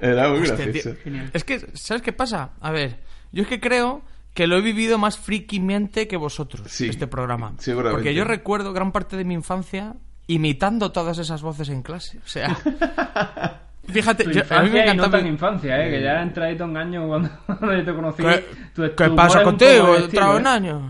[0.00, 0.94] Era muy Hostia, gracioso.
[1.04, 1.22] tío.
[1.32, 2.50] Es que, ¿sabes qué pasa?
[2.60, 2.98] A ver,
[3.32, 4.02] yo es que creo
[4.34, 7.54] que lo he vivido más frikimente que vosotros, Sí, este programa.
[7.58, 7.96] seguramente.
[7.96, 9.94] Porque yo recuerdo gran parte de mi infancia
[10.26, 12.18] imitando todas esas voces en clase.
[12.18, 12.56] O sea,
[13.88, 15.18] fíjate, yo- a mí me infancia y no encantaba...
[15.18, 15.90] tan infancia, ¿eh?
[15.90, 18.22] Que ya era entradito en años cuando, cuando yo te conocí.
[18.22, 18.44] ¿Qué,
[18.74, 19.96] Tu- qué tu pasa es un contigo?
[19.96, 20.48] He en ¿eh?
[20.48, 20.82] años.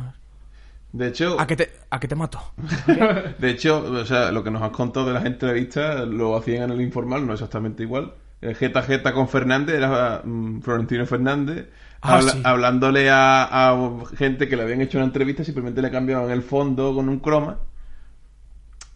[0.92, 2.40] De hecho, ¿A que te, a que te mato?
[3.38, 6.70] de hecho, o sea, lo que nos has contado de las entrevistas lo hacían en
[6.70, 8.14] el informal, no exactamente igual.
[8.40, 11.66] El Jeta Jeta con Fernández era mm, Florentino Fernández
[12.04, 12.40] Ah, habla- sí.
[12.44, 16.94] hablándole a, a gente que le habían hecho una entrevista, simplemente le cambiaban el fondo
[16.94, 17.58] con un croma.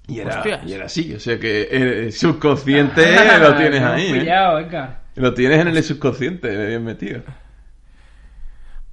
[0.06, 0.60] Y era, Hostias.
[0.66, 3.02] y era así, o sea que el subconsciente
[3.40, 4.06] lo tienes ahí.
[4.10, 4.20] ¿eh?
[4.20, 5.00] pillado, Edgar.
[5.16, 7.22] Lo tienes en el subconsciente, bien metido.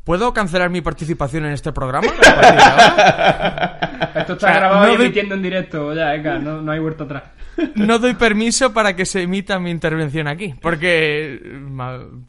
[0.06, 2.08] ¿Puedo cancelar mi participación en este programa?
[4.16, 6.72] Esto está O sea, grabado no y doy- emitiendo en directo ya, Eka, no, no
[6.72, 7.24] hay vuelta atrás.
[7.76, 11.40] No doy permiso para que se emita mi intervención aquí, porque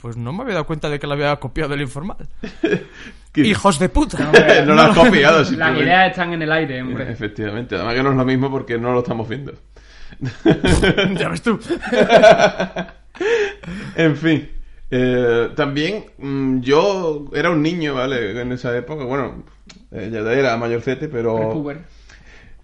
[0.00, 2.18] pues no me había dado cuenta de que la había copiado del informal.
[3.34, 4.30] Hijos de puta.
[4.64, 7.10] no lo has copiado, Las ideas están en el aire, hombre.
[7.10, 9.52] Efectivamente, además que no es lo mismo porque no lo estamos viendo.
[11.18, 11.58] ya ves tú.
[13.96, 14.48] en fin.
[14.90, 18.40] Eh, también mm, yo era un niño, ¿vale?
[18.40, 19.44] En esa época, bueno,
[19.90, 21.36] eh, ya era mayorcete, pero...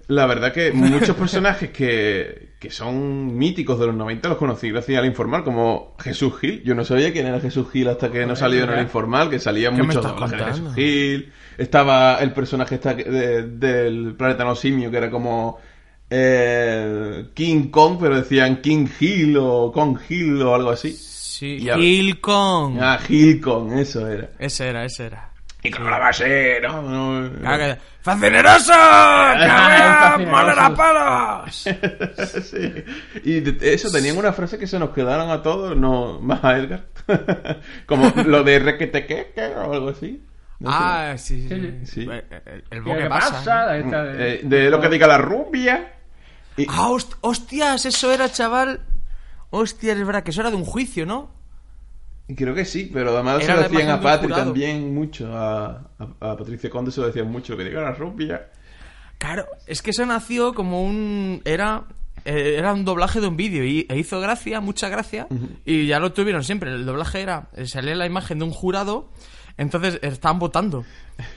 [0.09, 4.99] La verdad que muchos personajes que, que son míticos de los 90 los conocí gracias
[4.99, 6.63] al informal, como Jesús Gil.
[6.65, 9.39] Yo no sabía quién era Jesús Gil hasta que no salió en el informal, que
[9.39, 10.45] salían ¿Qué me muchos doblajes de?
[10.45, 11.33] Jesús Gil.
[11.57, 15.59] Estaba el personaje esta de- del planeta no simio, que era como
[16.11, 20.93] eh, King Kong, pero decían King Hill o Kong Hill o algo así.
[21.39, 22.79] Sí, Y a- Gil Kong.
[22.81, 24.29] Ah, eso era.
[24.39, 25.31] Ese era, ese era.
[25.63, 27.49] Y con la base, no, no, no.
[27.49, 28.73] Ah, que- ¡Fascineroso!
[28.75, 30.19] Ah.
[30.31, 31.65] ¡Molera palos!
[32.45, 32.85] Sí.
[33.25, 36.59] Y de- eso, tenían una frase que se nos quedaron a todos, no más a
[36.59, 36.85] Edgar.
[37.87, 40.23] Como lo de requetequeque o algo así.
[40.59, 40.77] No sé.
[40.79, 41.79] Ah, sí, sí.
[41.87, 42.01] Sí.
[42.11, 43.31] El, el ¿Qué boque pasa?
[43.33, 43.77] pasa.
[43.79, 45.93] Esta de- Eh, de lo que diga la rubia.
[46.57, 48.81] Y- Ah, host- hostias, eso era, chaval.
[49.53, 51.31] Hostias, es verdad que eso era de un juicio, ¿no?
[52.37, 54.45] creo que sí, pero además se Era lo la decían imagen a Patri jurado.
[54.45, 55.37] también mucho.
[55.37, 55.67] A,
[55.99, 58.49] a- a Patricia Conde se lo decían mucho, lo que diga la rubia.
[59.19, 61.43] Claro, es que eso nació como un...
[61.45, 61.85] Era...
[62.25, 65.27] eh, Era un doblaje de un vídeo y e hizo gracia, mucha gracia,
[65.67, 66.71] y ya lo tuvieron siempre.
[66.73, 69.11] El doblaje era, eh, salía la imagen de un jurado,
[69.57, 70.85] entonces estaban votando.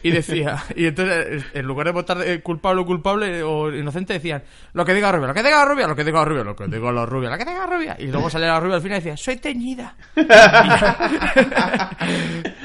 [0.04, 4.44] Y decía, y entonces en lugar de votar eh, culpable o culpable o inocente, decían,
[4.74, 6.44] lo que diga la rubia, lo que diga la rubia, lo que diga la rubia,
[6.44, 7.96] lo que diga la rubia, lo que diga la rubia.
[8.00, 9.96] Y luego salía la rubia al final y decía, soy teñida.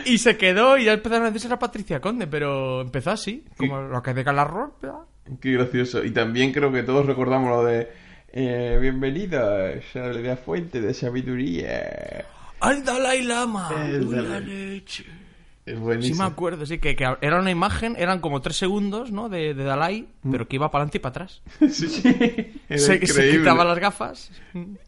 [0.04, 3.80] y se quedó y ya empezaron a decir a Patricia Conde, pero empezó así, como
[3.82, 4.92] lo que diga la rubia.
[5.40, 6.04] Qué gracioso.
[6.04, 7.88] Y también creo que todos recordamos lo de
[8.32, 12.24] eh, bienvenidos a la fuente de sabiduría.
[12.60, 13.70] ¡Al Dalai Lama!
[13.88, 15.04] El Dalai- la leche.
[15.70, 19.28] Es Sí me acuerdo, sí, que, que era una imagen, eran como tres segundos, ¿no?
[19.28, 21.42] De, de Dalai, pero que iba para adelante y para atrás.
[21.70, 22.52] Sí, sí.
[22.68, 24.30] Era Se, quitaba las gafas.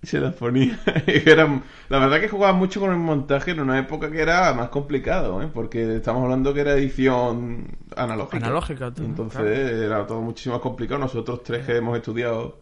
[0.02, 0.78] Se las ponía.
[1.06, 4.68] Era- la verdad que jugaba mucho con el montaje en una época que era más
[4.68, 5.48] complicado, ¿eh?
[5.52, 8.38] porque estamos hablando que era edición analógica.
[8.38, 9.82] Analógica, tú, Entonces claro.
[9.84, 11.00] era todo muchísimo más complicado.
[11.00, 12.60] Nosotros tres que hemos estudiado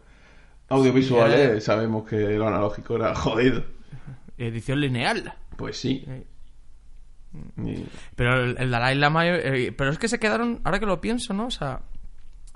[0.69, 3.63] audiovisuales Sí, sabemos que lo analógico era jodido.
[4.37, 5.33] Edición lineal.
[5.55, 6.05] Pues sí.
[7.57, 9.27] Y- Pero el, el Dalai Lama...
[9.27, 11.45] eh, pero es que se quedaron, ahora que lo pienso, ¿no?
[11.47, 11.81] O sea,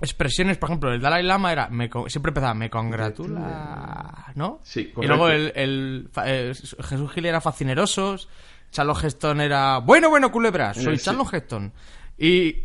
[0.00, 1.68] expresiones, por ejemplo, el Dalai Lama era...
[1.68, 4.60] Me, siempre empezaba, me congratula, ¿no?
[4.62, 5.58] Sí, Y luego correcto.
[5.58, 8.28] el, el eh, Jesús Gil era fascinerosos,
[8.70, 9.78] Charles Heston era...
[9.78, 11.04] Bueno, bueno, culebras, soy Eh, sí.
[11.04, 11.72] Charles Heston.
[12.18, 12.56] Y...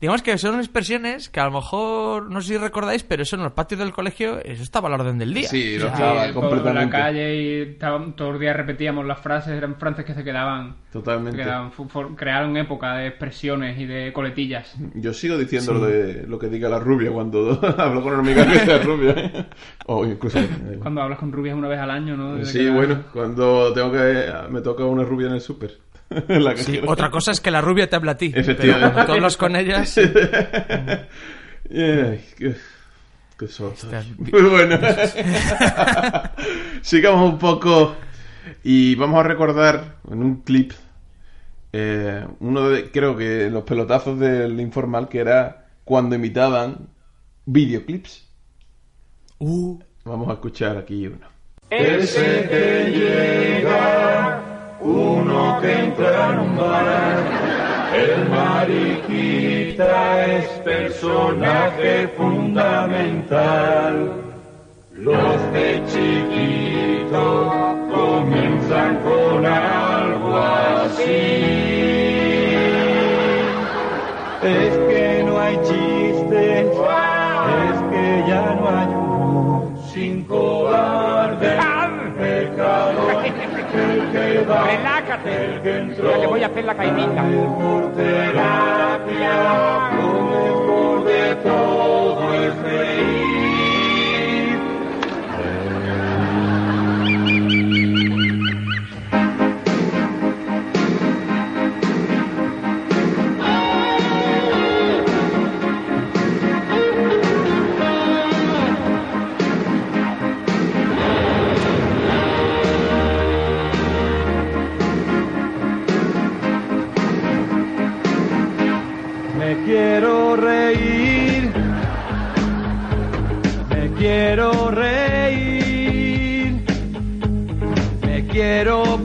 [0.00, 3.42] Digamos que son expresiones que a lo mejor, no sé si recordáis, pero eso en
[3.42, 5.48] los patios del colegio, eso estaba a la orden del día.
[5.48, 6.84] Sí, lo sea, estaba Sí, completamente.
[6.96, 10.76] la calle y todos los días repetíamos las frases, eran frases que se quedaban.
[10.92, 11.36] Totalmente.
[11.38, 11.70] se quedaban,
[12.16, 14.74] crearon época de expresiones y de coletillas.
[14.94, 18.46] Yo sigo diciendo lo de lo que diga la rubia cuando hablo con una amiga
[18.46, 19.10] que sea rubia.
[19.16, 19.46] ¿eh?
[19.86, 20.38] O incluso.
[20.38, 22.36] eh, Cuando hablas con rubias una vez al año, ¿no?
[22.36, 25.76] Desde Sí, que- bueno, cuando tengo que me toca una rubia en el súper.
[26.28, 28.30] La Sí, otra cosa es que la rubia te habla a ti.
[28.30, 28.92] Pero Efectivamente.
[28.92, 29.98] cuando tú hablas con ellas.
[31.70, 32.54] Ay, qué,
[33.38, 33.46] qué
[34.18, 34.78] Muy bueno.
[36.82, 37.96] Sigamos un poco
[38.64, 40.72] y vamos a recordar en un clip
[41.72, 46.88] eh, uno de, creo que los pelotazos del informal que era cuando imitaban
[47.44, 48.26] videoclips.
[49.38, 51.28] Uh, Vamos a escuchar aquí uno.
[51.70, 54.47] Ese que llega,
[54.80, 57.18] uno que entra en un bar,
[57.94, 63.94] el mariquita es personaje fundamental.
[64.92, 71.08] Los de chiquito comienzan con algo así.
[74.42, 78.97] Es que no hay chistes, es que ya no hay
[85.64, 87.24] Mira que voy a hacer la caimita.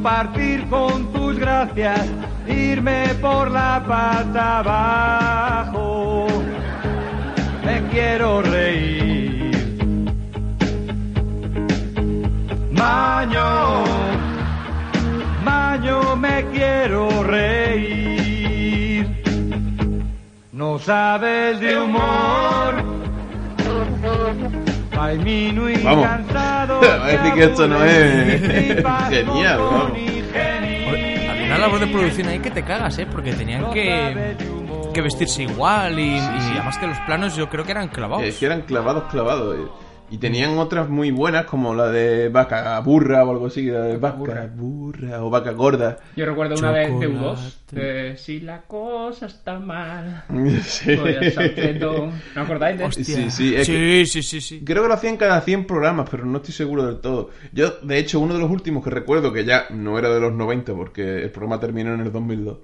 [0.03, 2.01] Quiero partir con tus gracias,
[2.47, 6.27] irme por la pata abajo.
[7.65, 9.53] Me quiero reír.
[12.71, 13.83] Maño,
[15.45, 19.07] maño, me quiero reír.
[20.51, 22.83] No sabes de humor.
[25.83, 26.07] Vamos.
[26.79, 26.99] Cansado.
[26.99, 28.41] Va a decir que esto no es
[29.09, 29.91] genial, vamos.
[31.29, 33.07] Al final la voz de producción ahí que te cagas, ¿eh?
[33.11, 34.35] Porque tenían que,
[34.93, 38.23] que vestirse igual y, y además que los planos yo creo que eran clavados.
[38.25, 39.55] Es que eran clavados, clavados.
[39.57, 39.67] eh.
[40.13, 43.97] Y tenían otras muy buenas, como la de vaca burra o algo así, la de
[43.97, 45.97] vaca burra, o vaca gorda.
[46.15, 47.07] Yo recuerdo una de, de Chocolate.
[47.17, 50.23] U2, de si la cosa está mal.
[50.61, 50.95] Sí.
[50.97, 52.11] voy Salcedo.
[52.35, 54.61] ¿No acordáis de Sí, sí, es Sí, que- sí, sí, sí.
[54.63, 57.31] Creo que lo hacían cada 100 programas, pero no estoy seguro del todo.
[57.51, 60.31] Yo, de hecho, uno de los últimos que recuerdo, que ya no era de los
[60.33, 62.59] 90, porque el programa terminó en el 2002,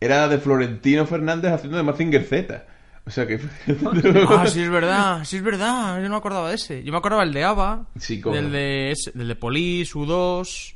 [0.00, 2.66] era de Florentino Fernández haciendo de Mazinger Z.
[3.06, 3.40] O sea que...
[4.28, 5.96] Ah, sí, es verdad, sí, es verdad.
[5.96, 6.82] Yo no me acordaba de ese.
[6.84, 10.74] Yo me acordaba el de ABBA, Sí, cómo del de, ese- del de Police, U2,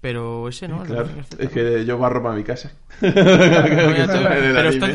[0.00, 0.82] pero ese no.
[0.82, 1.08] Claro,
[1.38, 2.72] es que yo barro para mi casa.
[3.00, 4.86] Pero, esto,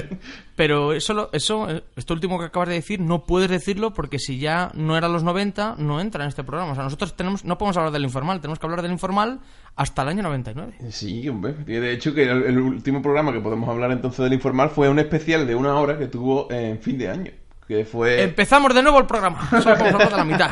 [0.55, 4.37] pero eso, eso, eh, esto último que acabas de decir, no puedes decirlo porque si
[4.37, 6.71] ya no era los 90, no entra en este programa.
[6.71, 9.39] O sea, nosotros tenemos, no podemos hablar del informal, tenemos que hablar del informal
[9.75, 10.75] hasta el año 99.
[10.91, 11.53] Sí, hombre.
[11.65, 14.99] De hecho, que el, el último programa que podemos hablar entonces del informal fue un
[14.99, 17.31] especial de una hora que tuvo en fin de año.
[17.67, 18.21] Que fue...
[18.21, 19.49] Empezamos de nuevo el programa.
[19.61, 20.51] Solo a la mitad.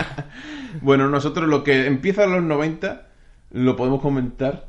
[0.81, 3.12] Bueno, nosotros lo que empieza en los 90
[3.53, 4.67] lo podemos comentar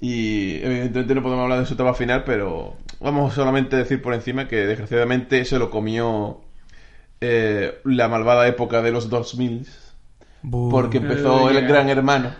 [0.00, 4.12] y evidentemente no podemos hablar de su etapa final, pero vamos solamente a decir por
[4.12, 6.40] encima que desgraciadamente se lo comió
[7.20, 9.66] eh, la malvada época de los 2000
[10.70, 11.66] porque empezó el.
[11.66, 12.30] Gran Hermano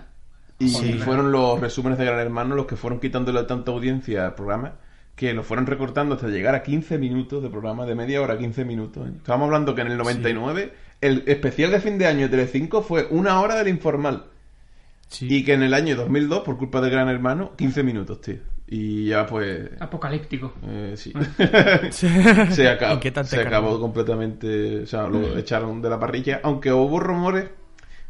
[0.59, 0.94] y Sí.
[0.94, 4.74] fueron los resúmenes de Gran Hermano los que fueron quitándole tanta audiencia al programa
[5.16, 8.38] que lo fueron recortando hasta llegar a 15 minutos de programa, de media hora a
[8.38, 9.09] 15 minutos.
[9.16, 13.07] Estábamos hablando que en el 99 el especial de fin de año de Telecinco fue
[13.11, 14.24] una hora del informal.
[15.20, 18.36] Y que en el año 2002, por culpa de Gran Hermano, 15 minutos, tío.
[18.66, 19.70] Y ya pues...
[19.78, 20.54] Apocalíptico.
[20.66, 21.12] Eh, sí.
[21.90, 24.82] Se acabó, Inquietante se acabó completamente.
[24.82, 26.40] O sea, lo echaron de la parrilla.
[26.42, 27.50] Aunque hubo rumores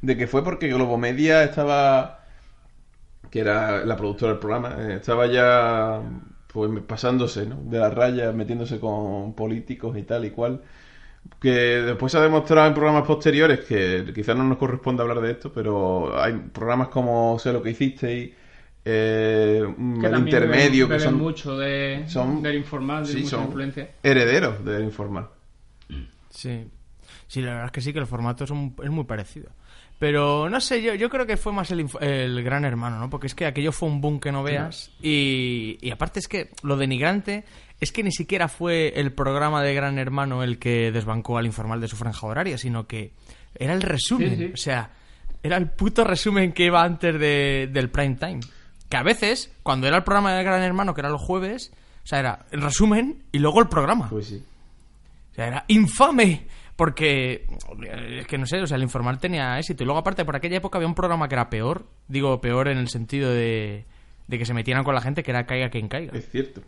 [0.00, 2.24] de que fue porque Globomedia estaba.
[3.30, 6.00] que era la productora del programa, eh, estaba ya.
[6.46, 7.56] pues pasándose, ¿no?
[7.64, 10.62] De la raya, metiéndose con políticos y tal y cual.
[11.40, 15.32] Que después se ha demostrado en programas posteriores que quizás no nos corresponde hablar de
[15.32, 18.30] esto, pero hay programas como Sé lo que hicisteis.
[18.86, 19.64] Eh,
[20.00, 23.44] Que el intermedio beben- que son mucho de, son- del informal, de sí, mucha son
[23.46, 23.90] influencia.
[24.02, 25.28] herederos del informal.
[26.30, 26.68] Sí.
[27.26, 29.48] Sí, la verdad es que sí, que el formato es, un- es muy parecido.
[29.98, 33.08] Pero no sé, yo, yo creo que fue más el, el gran hermano, ¿no?
[33.08, 34.90] Porque es que aquello fue un boom que no veas.
[35.00, 37.44] Y, y aparte es que lo denigrante
[37.80, 41.80] es que ni siquiera fue el programa de gran hermano el que desbancó al informal
[41.80, 43.12] de su franja horaria, sino que
[43.54, 44.30] era el resumen.
[44.30, 44.50] Sí, sí.
[44.52, 44.90] O sea,
[45.42, 48.40] era el puto resumen que iba antes de- del prime time.
[48.88, 52.06] Que a veces, cuando era el programa de gran hermano, que era los jueves, o
[52.06, 54.08] sea, era el resumen y luego el programa.
[54.10, 54.42] Pues sí.
[55.32, 56.46] O sea, era infame.
[56.76, 57.46] Porque,
[57.86, 59.84] eh, es que no sé, o sea, el informal tenía éxito.
[59.84, 61.86] Y luego, aparte, por aquella época había un programa que era peor.
[62.08, 63.84] Digo, peor en el sentido de,
[64.26, 66.16] de que se metieran con la gente, que era Caiga quien caiga.
[66.16, 66.62] Es cierto.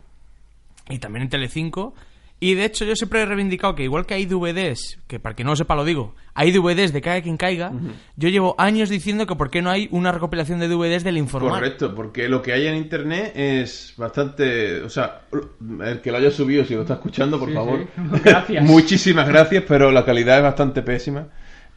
[0.89, 1.93] Y también en Telecinco.
[2.39, 5.43] Y de hecho, yo siempre he reivindicado que, igual que hay DVDs, que para que
[5.43, 7.71] no lo sepa lo digo, hay DVDs de Caiga quien caiga.
[8.15, 11.53] Yo llevo años diciendo que por qué no hay una recopilación de DVDs del informal.
[11.55, 14.81] Correcto, porque lo que hay en internet es bastante.
[14.81, 15.21] O sea,
[15.83, 17.79] el que lo haya subido, si lo está escuchando, por Sí, favor.
[17.95, 18.01] sí.
[18.23, 18.63] Gracias.
[18.63, 21.29] Muchísimas gracias, pero la calidad es bastante pésima.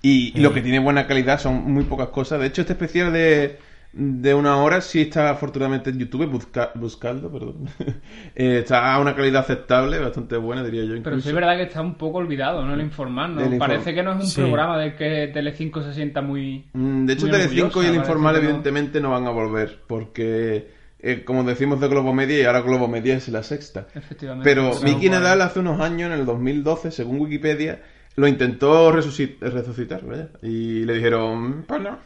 [0.03, 2.39] Y lo que tiene buena calidad son muy pocas cosas.
[2.41, 3.59] De hecho, este especial de,
[3.93, 7.69] de una hora sí está afortunadamente en YouTube, busca, buscando, perdón.
[8.37, 10.95] Eh, está a una calidad aceptable, bastante buena, diría yo.
[11.03, 12.73] Pero sí es verdad que está un poco olvidado, ¿no?
[12.75, 13.41] El informal, ¿no?
[13.43, 14.41] El inform- Parece que no es un Sí.
[14.41, 16.67] programa del que Telecinco se sienta muy...
[16.73, 18.39] Mm, De hecho, muy Telecinco y el Informal no.
[18.39, 23.29] evidentemente no van a volver, porque, eh, como decimos de Globomedia, y ahora Globomedia es
[23.29, 23.89] la sexta.
[23.95, 24.49] Efectivamente.
[24.49, 25.11] Pero Miki.
[25.11, 27.83] Nadal hace unos años, en el 2012, según Wikipedia,
[28.17, 31.99] lo intentó resucit- resucitar, vaya, y le dijeron, pues no.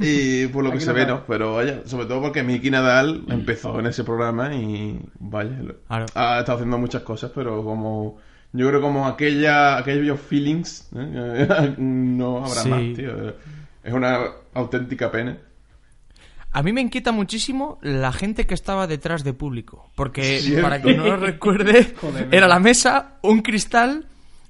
[0.00, 2.70] Y por lo que Aquí se no ve, no, pero vaya, sobre todo porque Miki
[2.70, 6.04] Nadal empezó en ese programa y vaya, ha
[6.38, 8.18] estado haciendo muchas cosas, pero como
[8.52, 11.74] yo creo como aquella aquellos feelings ¿eh?
[11.78, 12.68] no habrá Sí.
[12.68, 13.34] más, tío.
[13.82, 14.18] Es una
[14.54, 15.36] auténtica pena.
[16.52, 19.90] A mí me inquieta muchísimo la gente que estaba detrás de público.
[19.96, 20.62] Porque, Cierto.
[20.62, 24.06] para quien no lo recuerde, Joder, era la mesa, un cristal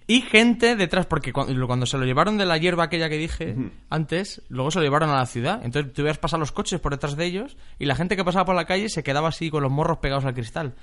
[0.06, 3.56] Y gente detrás, porque cuando, cuando se lo llevaron de la hierba aquella que dije
[3.88, 5.60] antes, luego se lo llevaron a la ciudad.
[5.64, 8.44] Entonces tú veías pasar los coches por detrás de ellos y la gente que pasaba
[8.44, 10.74] por la calle se quedaba así con los morros pegados al cristal.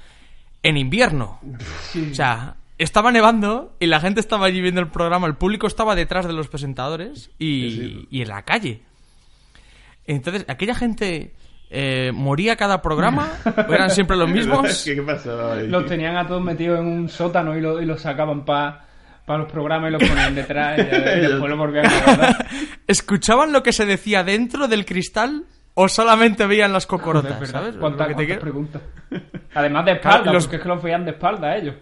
[0.64, 1.40] En invierno.
[2.12, 5.94] O sea, estaba nevando y la gente estaba allí viendo el programa, el público estaba
[5.96, 8.82] detrás de los presentadores y, y en la calle.
[10.08, 11.34] Entonces, aquella gente
[11.70, 13.30] eh, moría cada programa,
[13.68, 14.84] ¿O eran siempre los mismos.
[14.84, 15.68] ¿Qué, qué pasaba ahí?
[15.68, 18.88] Los tenían a todos metidos en un sótano y, lo- y los sacaban para
[19.28, 22.46] los programas y los ponían detrás y, después lo volvían a guardar.
[22.88, 27.40] ¿Escuchaban lo que se decía dentro del cristal o solamente veían las cocorotas?
[27.40, 27.62] Verdad.
[27.62, 27.76] ¿Sabes?
[27.78, 28.82] ¿Cuántas, que te preguntas?
[29.54, 31.76] Además de espalda, Claro, los- porque es que los veían de espalda ellos.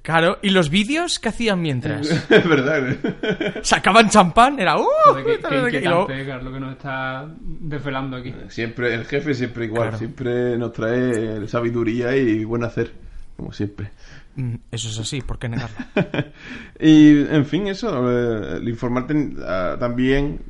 [0.00, 2.08] Claro, ¿y los vídeos que hacían mientras?
[2.30, 2.88] Es verdad.
[2.88, 3.60] ¿eh?
[3.62, 4.58] ¿Sacaban champán?
[4.58, 4.78] Era...
[4.78, 4.86] ¡Uh!
[5.04, 8.34] Joder, qué, qué inquietante, Carlos, lo que nos está desvelando aquí.
[8.48, 9.98] Siempre, el jefe siempre igual, Claro.
[9.98, 12.92] siempre nos trae sabiduría y buen hacer,
[13.38, 13.90] como siempre.
[14.34, 15.76] Mm, Eso es así, ¿por qué negarlo?
[16.80, 20.40] y, en fin, eso, eh, el informarte ah, también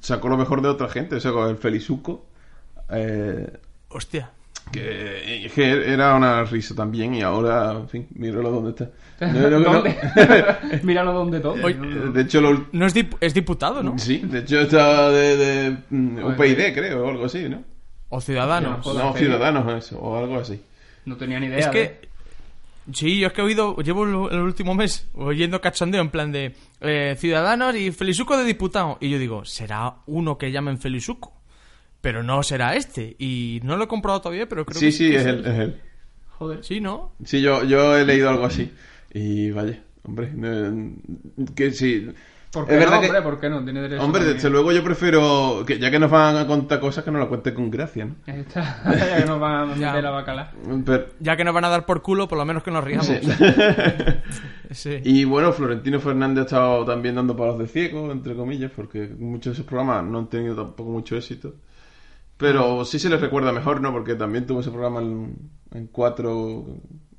[0.00, 2.26] sacó lo mejor de otra gente, o sea, con el Felizuco.
[2.90, 3.50] Eh,
[3.88, 4.30] Hostia.
[4.70, 8.90] que, que era una risa también y ahora, en fin, míralo dónde está.
[9.26, 9.72] No, no, no.
[9.72, 9.96] ¿Dónde?
[10.82, 11.54] Míralo donde todo.
[11.64, 11.76] Oye,
[12.12, 13.98] De hecho, lo, No es, dip- es diputado, ¿no?
[13.98, 16.24] sí, de hecho está de, de mm.
[16.26, 17.62] UPyD, creo, o algo así, ¿no?
[18.10, 18.84] O ciudadanos.
[18.84, 20.60] No, Ciudadanos, eso, o algo así.
[21.04, 21.58] No tenía ni idea.
[21.58, 22.12] Es de- que.
[22.92, 26.52] Sí, yo es que he oído, llevo el, último mes oyendo cachondeo en plan de
[26.80, 28.98] eh, Ciudadanos y Felizuco de diputado.
[29.00, 31.32] Y yo digo, será uno que llamen Felizuco,
[32.00, 33.14] pero no será este.
[33.20, 35.58] Y no lo he comprado todavía, pero creo Sí, que sí, que es él, es
[35.60, 35.80] él.
[36.38, 36.64] Joder.
[36.64, 37.12] Sí, ¿no?
[37.24, 38.72] Sí, yo, yo he leído algo así.
[39.14, 40.96] Y vaya, hombre, no-
[41.54, 42.08] que sí.
[42.52, 43.22] ¿Por qué Es no, verdad que- hombre?
[43.22, 43.64] ¿Por qué no?
[43.64, 44.36] Tiene derecho Hombre, también.
[44.36, 47.28] desde luego yo prefiero, que ya que nos van a contar cosas, que nos las
[47.28, 48.14] cuenten con gracia, ¿no?
[48.26, 48.82] Ahí está.
[48.98, 50.52] ya que nos van a meter la bacala.
[50.84, 53.06] Pero- Ya que nos van a dar por culo, por lo menos que nos riamos.
[53.06, 53.14] Sí.
[54.70, 55.00] Sí.
[55.04, 59.44] Y bueno, Florentino Fernández ha estado también dando palos de ciego, entre comillas, porque muchos
[59.52, 61.54] de esos programas no han tenido tampoco mucho éxito.
[62.38, 63.92] Pero sí se les recuerda mejor, ¿no?
[63.92, 65.36] Porque también tuvo ese programa en,
[65.72, 66.64] en cuatro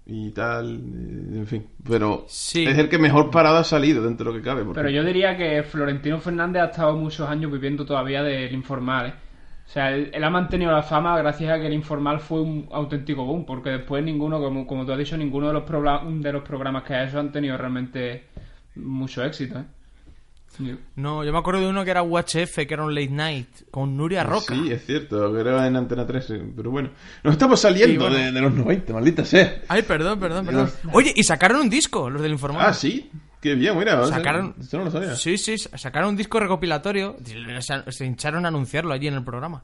[0.06, 1.66] y tal, y- en fin.
[1.88, 2.66] Pero Sí.
[2.66, 4.64] es el que mejor parado ha salido dentro de lo que cabe.
[4.64, 9.08] porque- Pero yo diría que Florentino Fernández ha estado muchos años viviendo todavía del informal,
[9.08, 9.14] ¿eh?
[9.66, 12.68] O sea, él, él ha mantenido la fama gracias a que el informal fue un
[12.72, 15.64] auténtico boom, porque después ninguno, como, como tú has dicho, ninguno de los,
[16.22, 18.26] de los programas que ha hecho han tenido realmente
[18.76, 19.64] mucho éxito, ¿eh?
[20.96, 23.98] No, yo me acuerdo de uno que era UHF, que era un late night, con
[23.98, 24.54] Nuria Roca.
[24.54, 26.90] Sí, es cierto, que era en Antena 3, eh, pero bueno.
[27.24, 28.16] Nos estamos saliendo Sí, bueno.
[28.26, 29.62] de, de los 90, maldita sea.
[29.68, 30.70] Ay, perdón, perdón, perdón.
[30.92, 32.66] Oye, y sacaron un disco, los del informal.
[32.68, 33.10] Ah, sí,
[33.42, 34.00] qué bien, mira.
[34.02, 35.16] o sea, Sacaron- Eso no lo sabía.
[35.16, 37.18] Sí, sí, sacaron un disco recopilatorio.
[37.60, 39.64] Se, se hincharon a anunciarlo allí en el programa.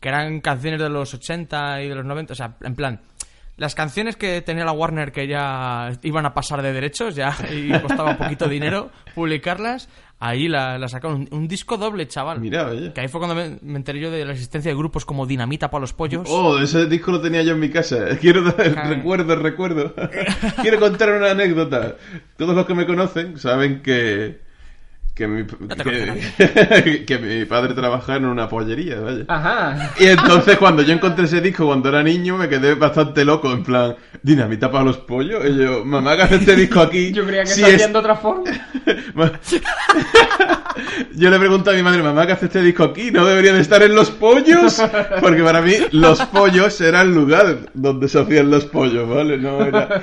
[0.00, 2.32] Que eran canciones de los 80 y de los 90.
[2.32, 3.00] O sea, en plan,
[3.58, 7.70] las canciones que tenía la Warner que ya iban a pasar de derechos ya y
[7.80, 9.88] costaba poquito dinero publicarlas.
[10.20, 11.28] Ahí la, la sacaron.
[11.30, 12.40] Un, un disco doble, chaval.
[12.40, 12.92] Mira, oye.
[12.92, 15.70] Que ahí fue cuando me, me enteré yo de la existencia de grupos como Dinamita
[15.70, 16.26] para los pollos.
[16.28, 17.98] Oh, ese disco lo tenía yo en mi casa.
[18.20, 19.94] Quiero dar recuerdo, recuerdo.
[20.62, 21.96] Quiero contar una anécdota.
[22.36, 24.40] Todos los que me conocen saben que
[25.18, 29.24] que mi, te que, que mi padre trabajaba en una pollería, vaya.
[29.26, 29.90] Ajá.
[29.98, 33.64] Y entonces cuando yo encontré ese disco cuando era niño me quedé bastante loco, en
[33.64, 35.42] plan, dinamita para los pollos.
[35.44, 37.10] Y yo, mamá, ¿qué hace este disco aquí?
[37.18, 38.44] Yo creía que Si se es- hacían de otra forma.
[41.16, 43.10] Yo le pregunto a mi madre, mamá, ¿qué hace este disco aquí?
[43.10, 44.80] ¿No debería de estar en los pollos?
[45.20, 49.36] Porque para mí los pollos era el lugar donde se hacían los pollos, ¿vale?
[49.38, 50.00] No era...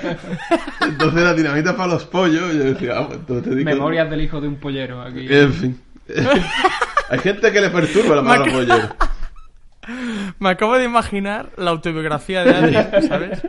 [0.82, 2.54] Entonces la dinamita para los pollos.
[2.54, 3.69] Y yo decía, ah, pues entonces este disco...
[3.71, 5.27] Memorias del hijo de un pollero aquí.
[5.29, 5.81] En fin.
[7.09, 8.95] Hay gente que le perturba la palabra pollero.
[10.39, 13.41] Me acabo de imaginar la autobiografía de Adri, ¿sabes?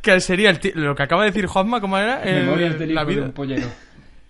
[0.00, 2.22] Que sería el lo que acaba de decir Juanma, ¿cómo era?
[2.22, 3.24] El- Memorias del la hijo de vida.
[3.26, 3.66] un pollero.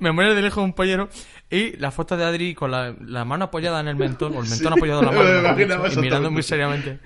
[0.01, 1.09] Memorias del hijo de un pollero.
[1.49, 4.49] Y la foto de Adri con la, la mano apoyada en el mentón, o el
[4.49, 6.99] mentón apoyado en la mano, Me y mirando muy seriamente.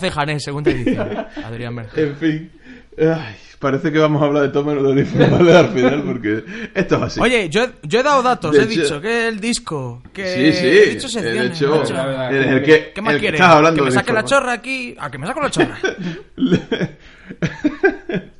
[0.00, 1.26] De Janés, segunda edición.
[1.44, 2.08] Adrián Berger.
[2.08, 2.52] En fin.
[2.98, 6.44] Ay, parece que vamos a hablar de todo menos de informales al final, porque
[6.74, 7.20] esto es así.
[7.20, 10.26] Oye, yo, he- yo he dado datos, De he hecho- dicho que el disco, que
[10.26, 10.66] Sí, sí.
[10.66, 12.30] he dicho De secciones, hecho, macho.
[12.30, 13.40] el, el que, ¿Qué más el que quieres?
[13.40, 14.96] estás hablando que me de saque la chorra aquí.
[14.98, 15.78] ¿A que me saco la chorra?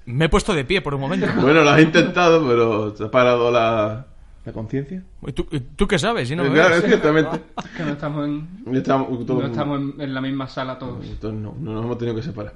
[0.07, 1.27] me he puesto de pie por un momento.
[1.41, 4.07] Bueno, lo has intentado, pero te ha parado la,
[4.45, 5.03] la conciencia.
[5.27, 6.29] ¿Y tú, tú qué sabes?
[6.29, 6.85] Si no me claro, ves?
[6.87, 7.41] ciertamente.
[7.77, 11.07] Que no estamos en, Estamos, no estamos en, en la misma sala todos.
[11.07, 12.55] Entonces no, no nos hemos tenido que separar.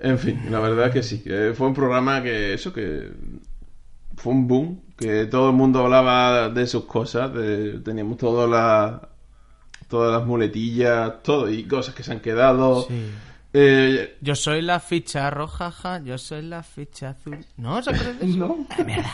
[0.00, 3.10] En fin, la verdad que sí, que fue un programa que eso, que
[4.16, 9.08] fue un boom, que todo el mundo hablaba de sus cosas, de- teníamos todas las
[9.88, 12.82] todas las muletillas, todo, y cosas que se han quedado.
[12.88, 13.10] Sí.
[13.52, 17.38] Eh, Yo soy la ficha roja, ja, yo soy la ficha azul.
[17.56, 17.82] ¿No?
[17.82, 18.36] ¿Se acuerdan de eso?
[18.38, 18.66] No.
[18.70, 19.10] Ah, mierda.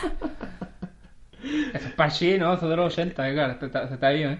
[1.73, 2.53] Eso es para sí, ¿no?
[2.53, 3.59] Eso de los 80, Edgar.
[3.59, 4.39] Se ha ido, ¿eh?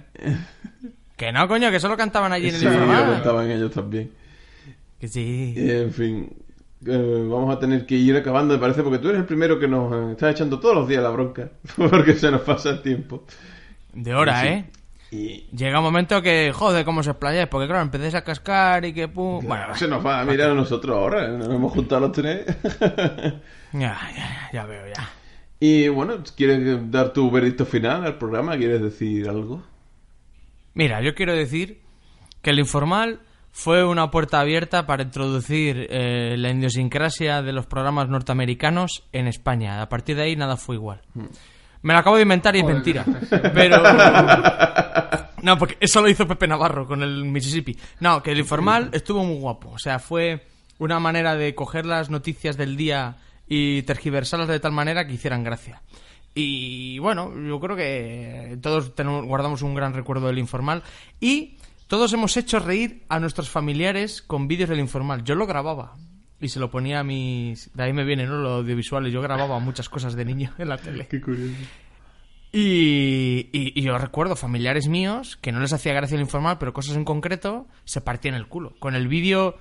[1.16, 4.12] Que no, coño, que solo cantaban allí en el sí, lo estaban ellos también.
[5.00, 5.54] Que sí.
[5.58, 6.30] En fin,
[6.86, 9.68] eh, vamos a tener que ir acabando, me parece, porque tú eres el primero que
[9.68, 13.24] nos eh, está echando todos los días la bronca, porque se nos pasa el tiempo.
[13.94, 14.48] De hora, Sí.
[14.48, 14.66] ¿eh?
[15.10, 18.92] Y Llega un momento que, joder, cómo se explayáis, porque claro, empecéis a cascar y
[18.94, 19.46] que pum.
[19.46, 21.38] Bueno, se nos va a mirar a nosotros ahora, ¿eh?
[21.38, 22.46] nos hemos juntado los tres.
[23.72, 25.10] ya, ya, ya veo, ya.
[25.62, 28.58] y bueno, ¿quieres dar tu veredicto final al programa?
[28.58, 29.64] ¿Quieres decir algo?
[30.74, 31.80] Mira, yo quiero decir
[32.42, 33.22] que el informal
[33.58, 39.82] fue una puerta abierta para introducir eh, la idiosincrasia de los programas norteamericanos en España.
[39.82, 41.02] A partir de ahí nada fue igual.
[41.82, 43.04] Me lo acabo de inventar y es mentira.
[43.56, 43.82] Pero.
[45.42, 47.76] No, porque eso lo hizo Pepe Navarro con el Mississippi.
[48.00, 49.72] No, que el informal estuvo muy guapo.
[49.72, 50.46] O sea, fue
[50.78, 55.44] una manera de coger las noticias del día y tergiversarlas de tal manera que hicieran
[55.44, 55.82] gracia.
[56.36, 60.84] Y bueno, yo creo que todos tenemos, guardamos un gran recuerdo del informal.
[61.20, 61.58] Y
[61.88, 65.24] todos hemos hecho reír a nuestros familiares con vídeos del informal.
[65.24, 65.96] Yo lo grababa.
[66.40, 67.72] Y se lo ponía a mis...
[67.74, 68.38] De ahí me viene, ¿no?
[68.38, 69.10] Lo audiovisual.
[69.10, 71.08] Yo grababa muchas cosas de niño en la tele.
[71.10, 71.54] Qué curioso.
[72.52, 76.74] Y, y- y yo recuerdo familiares míos que no les hacía gracia el informal, pero
[76.74, 78.76] cosas en concreto se partían el culo.
[78.80, 79.58] Con el vídeo,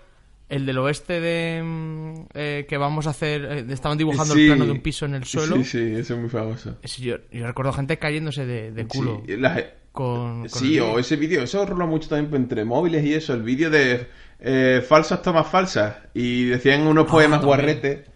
[0.49, 4.43] el del oeste de mm, eh, que vamos a hacer, eh, estaban dibujando Sí.
[4.43, 5.57] el plano de un piso en el suelo.
[5.57, 6.79] Sí, sí, eso es muy famoso.
[6.99, 9.22] Yo, yo recuerdo gente cayéndose de, de culo.
[9.27, 9.64] Sí, la-
[9.97, 13.32] con, con Sí, el o ese vídeo, eso rola mucho también entre móviles y eso,
[13.34, 14.07] el vídeo de
[14.38, 17.47] eh, falsas tomas falsas y decían unos poemas también.
[17.47, 18.07] guarretes.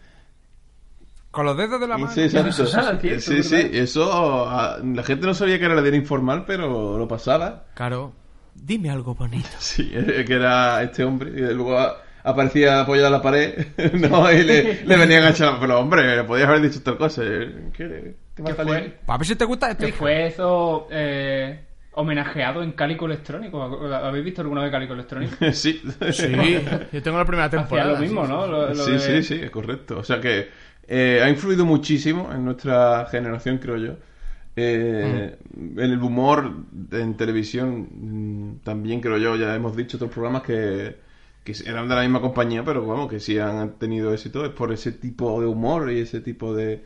[1.30, 2.12] Con los dedos de la mano.
[2.12, 2.22] Sí.
[2.22, 6.98] Eso cierto, sí, eso ah, la gente no sabía que era la de informal, pero
[6.98, 7.64] lo pasaba.
[7.74, 8.12] Claro.
[8.54, 9.48] Dime algo bonito.
[9.58, 13.64] Sí, eh, que era este hombre y luego a- aparecía apoyado a la pared,
[13.94, 17.22] no, y le, le venían a echar, pero hombre, le podías haber dicho tal cosa.
[17.24, 18.98] eh, ¿Qué, qué ¿Qué fue?
[19.06, 19.86] A ver si te gusta este.
[19.86, 21.60] Que fue eso eh,
[21.92, 23.62] homenajeado en Cálico Electrónico.
[23.62, 25.36] ¿Habéis visto alguna vez Cálico Electrónico?
[25.52, 27.92] Sí, Sí, yo tengo la primera Hacía temporada.
[27.94, 28.46] lo mismo, sí, ¿no?
[28.46, 28.50] sí.
[28.50, 29.98] Lo- lo sí, de- sí, sí, es correcto.
[29.98, 30.48] O sea que
[30.88, 33.96] eh, ha influido muchísimo en nuestra generación, creo yo.
[34.56, 36.52] Eh, En el humor
[36.92, 37.88] en televisión
[38.58, 40.96] mm, también creo yo, ya hemos dicho otros programas que,
[41.44, 44.72] que eran de la misma compañía, pero bueno, que sí han tenido éxito es por
[44.72, 46.84] ese tipo de humor y ese tipo de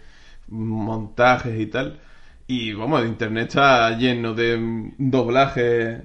[0.49, 2.01] montajes y tal.
[2.47, 6.01] Y vamos, el internet está lleno de doblajes,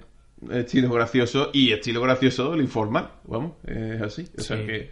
[0.51, 4.27] estilo gracioso y estilo gracioso el informal, vamos, es así.
[4.37, 4.91] O sea que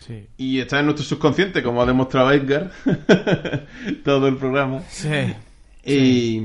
[0.00, 0.26] Sí.
[0.36, 2.70] y está en nuestro subconsciente, como ha demostrado Edgar,
[4.04, 4.82] todo el programa.
[4.88, 5.34] Sí.
[5.84, 6.42] Y,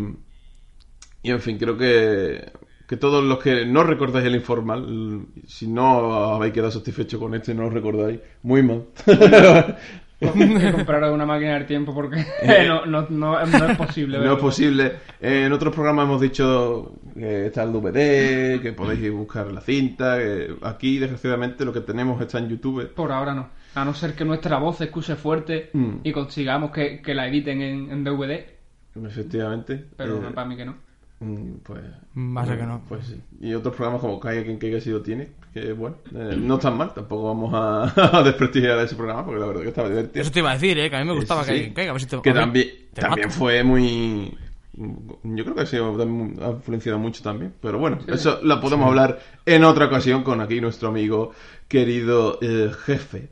[1.24, 2.52] y en fin, creo que,
[2.88, 7.54] que todos los que no recordáis el informal, si no habéis quedado satisfechos con este,
[7.54, 8.86] no lo recordáis, muy mal.
[10.20, 12.26] que compraros una máquina del tiempo porque
[12.68, 14.20] no, no, no, no es posible.
[14.20, 14.94] no es posible.
[15.22, 19.52] Eh, en otros programas hemos dicho que está el DVD, que podéis ir a buscar
[19.52, 20.18] la cinta.
[20.18, 22.90] que aquí, desgraciadamente, lo que tenemos está en YouTube.
[22.94, 23.48] Por ahora no.
[23.76, 25.98] A no ser que nuestra voz se escuche fuerte Mm.
[26.04, 28.46] y consigamos que, que la editen en, en DVD.
[29.06, 29.86] Efectivamente.
[29.96, 30.76] Pero Eh, para mí que no.
[31.20, 31.82] Mm, Pues,
[32.18, 32.82] Va a ser que no.
[32.88, 33.22] Pues sí.
[33.42, 36.78] Y otros programas como Caiga quien caiga si lo tiene, que bueno, eh, no están
[36.78, 40.22] mal, tampoco vamos a, a desprestigiar ese programa porque la verdad que estaba divertido.
[40.22, 40.89] Eso te iba a decir, ¿eh?
[40.89, 41.72] Que a mí me gustaba Sí, que, sí.
[41.74, 43.39] que, a ver si te- Que también, te también mato.
[43.39, 44.38] fue muy...
[45.24, 47.54] Yo creo que ha, sido, ha influenciado mucho también.
[47.62, 51.34] Pero bueno, eso lo podemos hablar en otra ocasión con aquí nuestro amigo
[51.68, 53.30] querido eh, jefe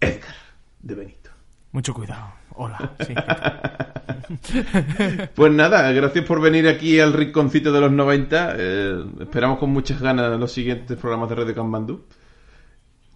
[0.00, 0.34] Edgar
[0.80, 1.30] de Benito.
[1.72, 2.32] Mucho cuidado.
[2.58, 2.92] Hola.
[3.06, 3.14] Sí.
[5.34, 8.54] Pues nada, gracias por venir aquí al rinconcito de los 90.
[8.58, 12.04] eh, esperamos con muchas ganas los siguientes programas de Radio Kanbandú.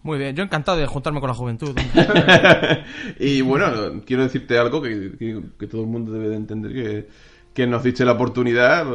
[0.04, 0.34] Muy bien.
[0.34, 1.76] Yo encantado de juntarme con la juventud.
[3.18, 7.08] y bueno, quiero decirte algo que, que- que todo el mundo debe de entender, que,
[7.54, 8.86] que nos diste la oportunidad,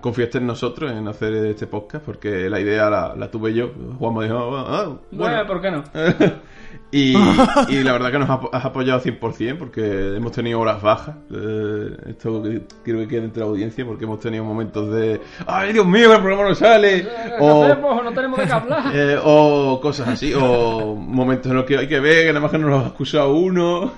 [0.00, 3.70] confiaste en nosotros en hacer este podcast, porque la idea la, la tuve yo.
[3.98, 5.84] Juan me dijo, "Ah, ah, bueno, Bueno, ¿por qué no?
[6.90, 7.14] y,
[7.68, 11.16] y la verdad que nos ha- has apoyado 100% porque hemos tenido horas bajas.
[11.32, 12.42] Eh, esto
[12.84, 16.20] quiero que quede entre la audiencia porque hemos tenido momentos de ¡Ay, Dios mío, el
[16.20, 17.02] programa no sale!
[17.26, 18.04] ¿Qué O, hacemos?
[18.04, 18.84] No tenemos de qué hablar.
[18.94, 22.50] eh, o cosas así, o momentos en los que hay que ver que nada más
[22.50, 23.92] que nos lo ha excusado uno.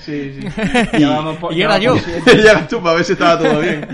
[0.00, 0.46] Sí, sí.
[0.92, 1.94] Y- por- y era yo.
[2.26, 3.86] eras tú para ver si estaba todo bien.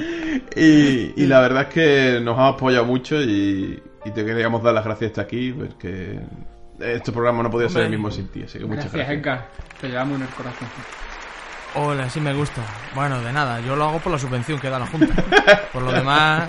[0.57, 4.74] Y, y la verdad es que nos ha apoyado mucho y, y te queríamos dar
[4.74, 6.20] las gracias hasta aquí, porque
[6.80, 9.18] este programa no podía ser el mismo sin ti, así que muchas Gracias, gracias.
[9.18, 9.49] Edgar.
[9.80, 10.68] Te llevamos en el corazón.
[11.74, 12.62] Hola, sí me gusta.
[12.95, 13.61] Bueno, de nada.
[13.61, 15.14] Yo lo hago por la subvención que da la Junta.
[15.72, 16.49] Por lo demás...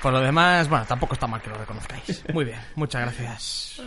[0.00, 2.24] Por lo demás, bueno, tampoco está mal que lo reconozcáis.
[2.32, 2.58] Muy bien.
[2.76, 3.82] Muchas gracias.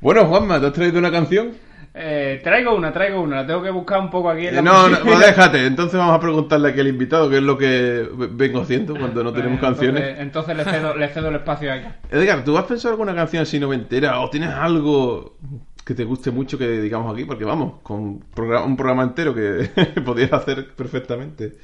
[0.00, 1.52] Bueno, Juanma, ¿te has traído una canción?
[1.94, 3.36] Eh, traigo una, traigo una.
[3.42, 5.04] La tengo que buscar un poco aquí en la no, no, música.
[5.04, 5.66] pues déjate.
[5.66, 9.32] Entonces vamos a preguntarle aquí al invitado qué es lo que vengo haciendo cuando no
[9.32, 10.18] tenemos Pues, canciones.
[10.18, 11.86] Entonces, le, cedo, le cedo el espacio aquí.
[12.10, 15.36] Edgar, ¿tú has pensado alguna canción así noventera o tienes algo
[15.84, 17.26] que te guste mucho que digamos aquí?
[17.26, 19.68] Porque vamos, con programa- un programa entero que
[20.04, 21.58] podías hacer perfectamente.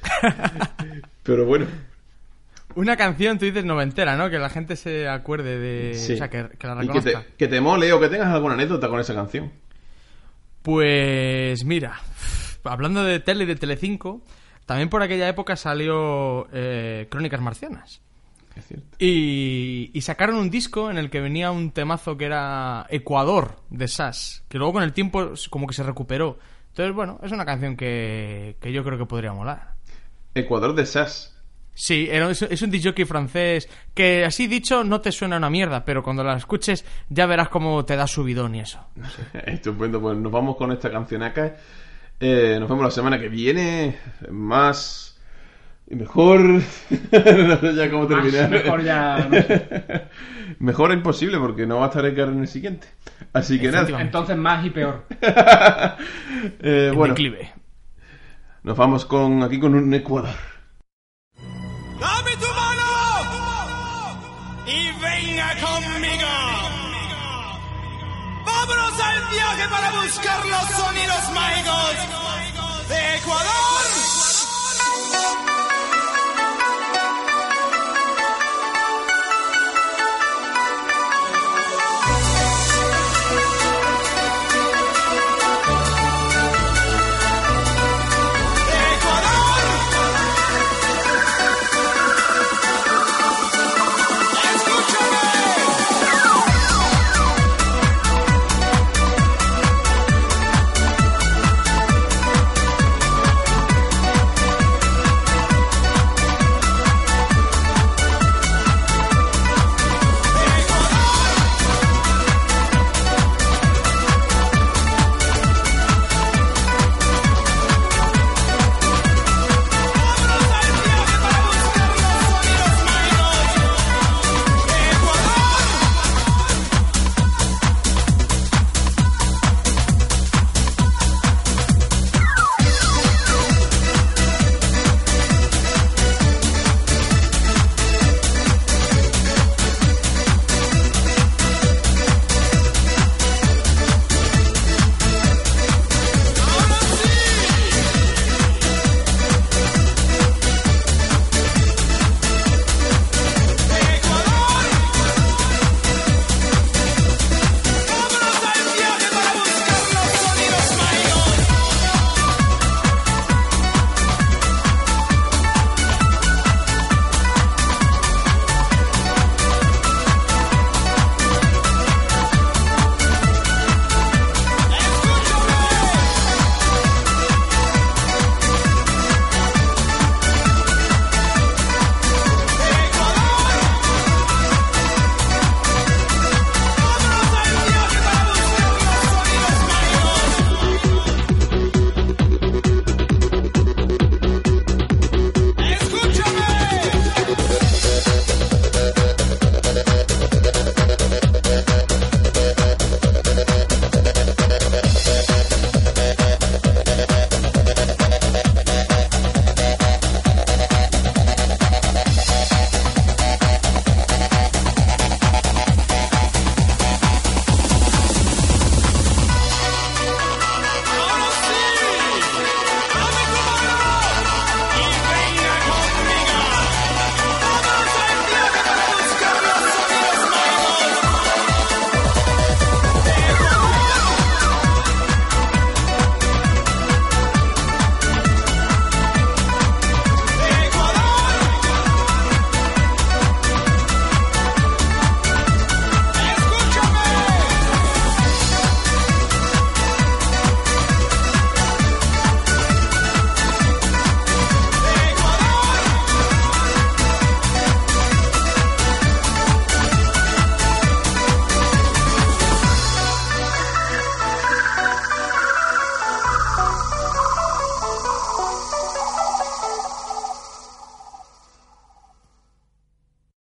[1.23, 1.65] Pero bueno.
[2.75, 4.29] Una canción, tú dices noventera, ¿no?
[4.29, 5.93] Que la gente se acuerde de...
[5.95, 6.13] Sí.
[6.13, 7.21] O sea, que, que la Y que reconozca.
[7.21, 9.51] te, que te mole o que tengas alguna anécdota con esa canción.
[10.61, 12.01] Pues mira,
[12.63, 14.21] hablando de tele y de Telecinco,
[14.65, 18.01] también por aquella época salió eh, Crónicas Marcianas.
[18.55, 18.97] Es cierto.
[18.99, 23.87] Y, y sacaron un disco en el que venía un temazo que era Ecuador de
[23.87, 26.39] Sass, que luego con el tiempo como que se recuperó.
[26.69, 29.75] Entonces, bueno, es una canción que, que yo creo que podría molar.
[30.35, 31.35] Ecuador de Sass.
[31.73, 36.23] Sí, es, un DJ francés que así dicho no te suena una mierda, pero cuando
[36.23, 38.79] la escuches ya verás cómo te da subidón y eso.
[39.45, 41.55] Estupendo, pues nos vamos con esta canción acá.
[42.19, 43.97] Eh, nos vemos la semana que viene.
[44.29, 45.09] Más
[45.89, 46.41] y mejor.
[46.49, 48.49] no sé ya cómo Más, terminar.
[48.49, 50.07] mejor ya, no sé.
[50.59, 52.87] Mejor es imposible porque no va a estar Edgar en el siguiente.
[53.31, 54.01] Así que nada.
[54.01, 55.05] Entonces más y peor.
[56.59, 57.51] Eh, bueno, declive.
[58.63, 60.48] nos vamos con aquí con un Ecuador.
[65.57, 66.27] Conmigo.
[68.45, 73.78] Vámonos al viaje para buscar los sonidos mágicos de Ecuador.